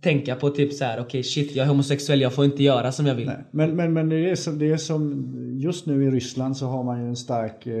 [0.00, 3.06] tänka på typ så här: okej shit jag är homosexuell, jag får inte göra som
[3.06, 3.26] jag vill.
[3.26, 6.66] Nej, Men, men, men det, är som, det är som just nu i Ryssland så
[6.66, 7.74] har man ju en stark, eh,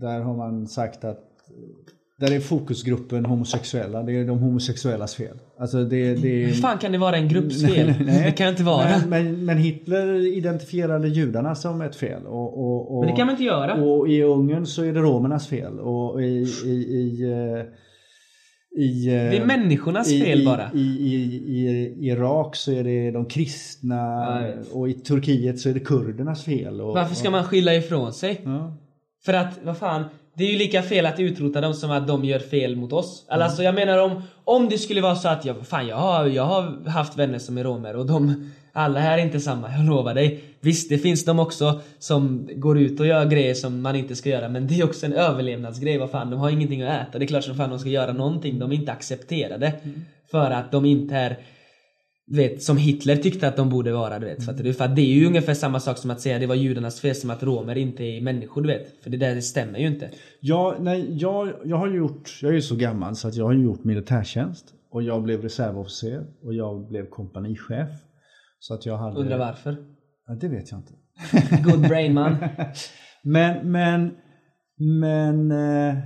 [0.00, 1.30] där har man sagt att
[2.20, 5.36] där är fokusgruppen homosexuella, det är de homosexuellas fel.
[5.58, 6.44] Alltså det, det.
[6.44, 7.94] Hur fan kan det vara en grupps fel?
[8.06, 8.86] Det kan inte vara.
[8.88, 12.26] Men, men, men Hitler identifierade judarna som ett fel.
[12.26, 13.74] Och, och, och, Men det kan man inte göra.
[13.74, 15.78] Och i Ungern så är det romernas fel.
[15.78, 16.46] Och i...
[16.64, 17.64] i, i, eh,
[18.76, 20.70] i eh, Det är människornas i, fel bara.
[20.74, 25.80] I, i, Irak så är det de kristna Ja, och i Turkiet så är det
[25.80, 26.80] kurdernas fel.
[26.80, 28.40] Och, Varför ska man skylla ifrån sig?
[28.44, 28.76] Ja.
[29.24, 30.04] För att, vad fan.
[30.36, 33.24] Det är ju lika fel att utrota dem som att de gör fel mot oss.
[33.28, 33.34] Mm.
[33.34, 36.26] Eller alltså jag menar om, om det skulle vara så att jag, fan jag har,
[36.26, 39.86] jag har haft vänner som är romer och de, alla här är inte samma, jag
[39.86, 40.40] lovar dig.
[40.60, 44.28] Visst, det finns de också som går ut och gör grejer som man inte ska
[44.28, 47.18] göra men det är också en överlevnadsgrej, vad fan, de har ingenting att äta.
[47.18, 49.66] Det är klart som fan de ska göra någonting, de är inte accepterade.
[49.66, 50.04] Mm.
[50.30, 51.38] För att de inte är
[52.26, 54.44] du vet, som Hitler tyckte att de borde vara, du vet.
[54.44, 54.74] Fattar du?
[54.74, 57.14] För att det är ju ungefär samma sak som att säga det var judarnas fel
[57.14, 59.02] som att romer inte är människor, du vet.
[59.02, 60.10] För det där det stämmer ju inte.
[60.40, 63.52] Ja, nej, jag, jag har gjort, jag är ju så gammal så att jag har
[63.52, 64.64] ju gjort militärtjänst.
[64.90, 67.88] Och jag blev reservofficer och jag blev kompanichef.
[68.66, 69.20] Så att jag hade...
[69.20, 69.76] Undrar varför.
[70.26, 70.92] Ja, det vet jag inte.
[71.70, 72.36] Good brain man.
[73.22, 74.14] Men, men,
[74.78, 75.50] men...
[75.50, 75.96] Eh,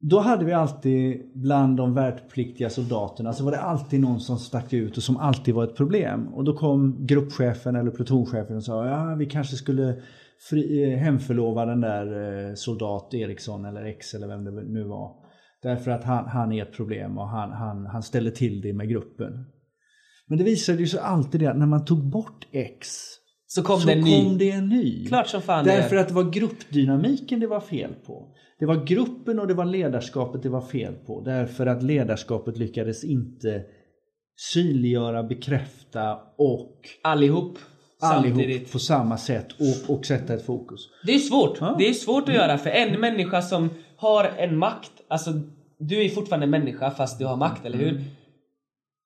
[0.00, 4.72] Då hade vi alltid bland de värnpliktiga soldaterna så var det alltid någon som stack
[4.72, 6.28] ut och som alltid var ett problem.
[6.34, 10.02] Och då kom gruppchefen eller plutonchefen och sa ja vi kanske skulle
[10.50, 12.06] fri, eh, hemförlova den där
[12.48, 15.12] eh, soldat Eriksson eller X eller vem det nu var.
[15.62, 18.88] Därför att han, han är ett problem och han, han, han ställer till det med
[18.88, 19.44] gruppen.
[20.28, 22.88] Men det visade ju sig alltid det att när man tog bort X
[23.46, 24.24] Så kom så det en ny.
[24.24, 25.06] kom det en ny.
[25.06, 26.00] Klart som fan det Därför är.
[26.00, 28.34] att det var gruppdynamiken det var fel på.
[28.58, 31.20] Det var gruppen och det var ledarskapet det var fel på.
[31.20, 33.62] Därför att ledarskapet lyckades inte
[34.36, 37.58] synliggöra, bekräfta och Allihop.
[38.00, 38.72] allihop Samtidigt.
[38.72, 39.46] på samma sätt
[39.88, 40.80] och, och sätta ett fokus.
[41.06, 41.56] Det är svårt.
[41.60, 41.74] Ja.
[41.78, 44.92] Det är svårt att göra för en människa som har en makt.
[45.08, 45.30] Alltså,
[45.78, 48.04] du är fortfarande en människa fast du har makt, eller hur?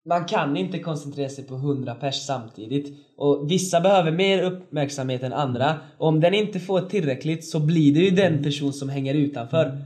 [0.07, 2.97] Man kan inte koncentrera sig på 100 pers samtidigt.
[3.17, 5.75] Och vissa behöver mer uppmärksamhet än andra.
[5.99, 9.79] Och om den inte får tillräckligt så blir det ju den person som hänger utanför.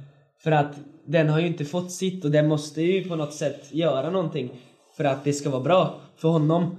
[0.42, 3.68] För att den har ju inte fått sitt och den måste ju på något sätt
[3.74, 4.50] göra någonting.
[4.96, 6.76] För att det ska vara bra för honom.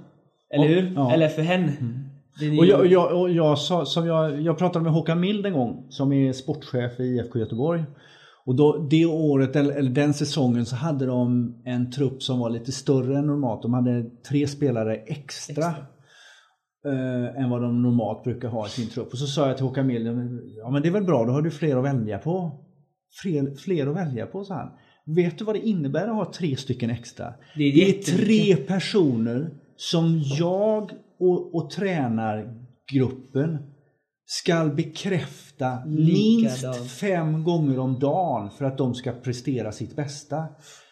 [0.54, 0.92] Eller Och- hur?
[0.96, 1.12] ja.
[1.12, 1.72] Eller för henne.
[2.40, 5.52] Ju- Och jag, jag, och jag, sa, som jag, jag pratade med Håkan Mild en
[5.52, 7.82] gång som är sportchef i IFK Göteborg.
[8.48, 12.72] Och då, det året, eller, den säsongen, så hade de en trupp som var lite
[12.72, 13.62] större än normalt.
[13.62, 15.66] De hade tre spelare extra.
[16.86, 19.12] eh, än vad de normalt brukar ha i sin trupp.
[19.12, 20.06] Och så sa jag till Håkan Mild,
[20.56, 22.64] ja men det är väl bra, då har du fler att välja på.
[23.22, 24.70] Fler, fler att välja på, sa han.
[25.14, 27.34] Vet du vad det innebär att ha tre stycken extra?
[27.56, 33.58] Det är det är tre personer som jag och, och tränargruppen
[34.26, 35.47] ska bekräfta
[35.86, 36.90] minst Likadant.
[36.90, 40.44] fem gånger om dagen för att de ska prestera sitt bästa.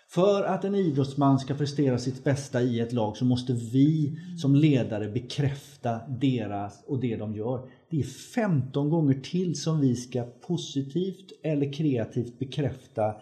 [0.08, 4.54] För att en idrottsman ska prestera sitt bästa i ett lag så måste vi som
[4.54, 7.60] ledare bekräfta deras och det de gör.
[7.90, 8.04] Det är
[8.34, 13.14] 15 gånger till som vi ska positivt eller kreativt bekräfta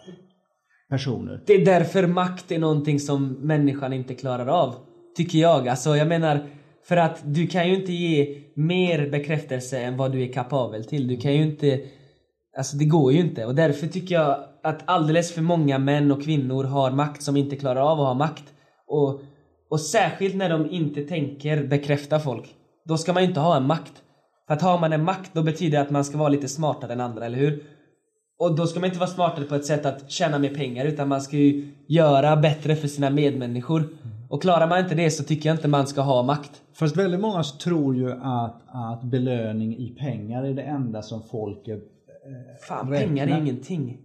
[0.89, 1.43] personer.
[1.45, 4.75] Det är därför makt är någonting som människan inte klarar av.
[5.15, 5.67] Tycker jag.
[5.67, 6.49] Alltså jag menar,
[6.87, 11.07] för att du kan ju inte ge mer bekräftelse än vad du är kapabel till.
[11.07, 11.81] Du kan ju inte...
[12.57, 13.45] Alltså det går ju inte.
[13.45, 17.55] Och därför tycker jag att alldeles för många män och kvinnor har makt som inte
[17.55, 18.43] klarar av att ha makt.
[18.87, 19.21] Och,
[19.69, 22.55] och särskilt när de inte tänker bekräfta folk.
[22.85, 23.93] Då ska man ju inte ha en makt.
[24.47, 26.93] För att har man en makt då betyder det att man ska vara lite smartare
[26.93, 27.63] än andra, eller hur?
[28.39, 31.07] Och då ska man inte vara smartare på ett sätt att tjäna mer pengar utan
[31.07, 33.83] man ska ju göra bättre för sina medmänniskor.
[34.29, 36.61] Och klarar man inte det så tycker jag inte man ska ha makt.
[36.73, 41.83] Fast väldigt många tror ju att, att belöning i pengar är det enda som folket
[42.67, 43.07] Fan, Räkna.
[43.07, 43.97] pengar är ingenting.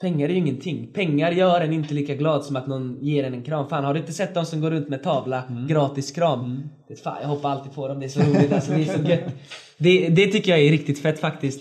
[0.00, 0.92] Pengar är ju ingenting.
[0.92, 3.68] Pengar gör en inte lika glad som att någon ger en en kram.
[3.68, 5.42] Fan, har du inte sett de som går runt med tavla?
[5.68, 6.68] Gratis kram.
[6.88, 8.52] Det, fan, jag hoppar alltid på dem, det är så roligt.
[8.52, 9.20] Alltså, det är så gött.
[9.80, 11.60] Det, det tycker jag är riktigt fett faktiskt.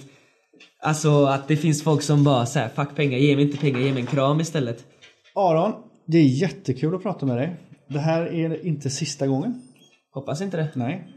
[0.82, 3.92] Alltså att det finns folk som bara säger fuck pengar, ge mig inte pengar, ge
[3.94, 4.86] mig en kram istället.
[5.36, 5.74] Aron,
[6.06, 7.56] det är jättekul att prata med dig.
[7.88, 9.62] Det här är inte sista gången.
[10.12, 10.72] Hoppas inte det.
[10.76, 11.08] Nej.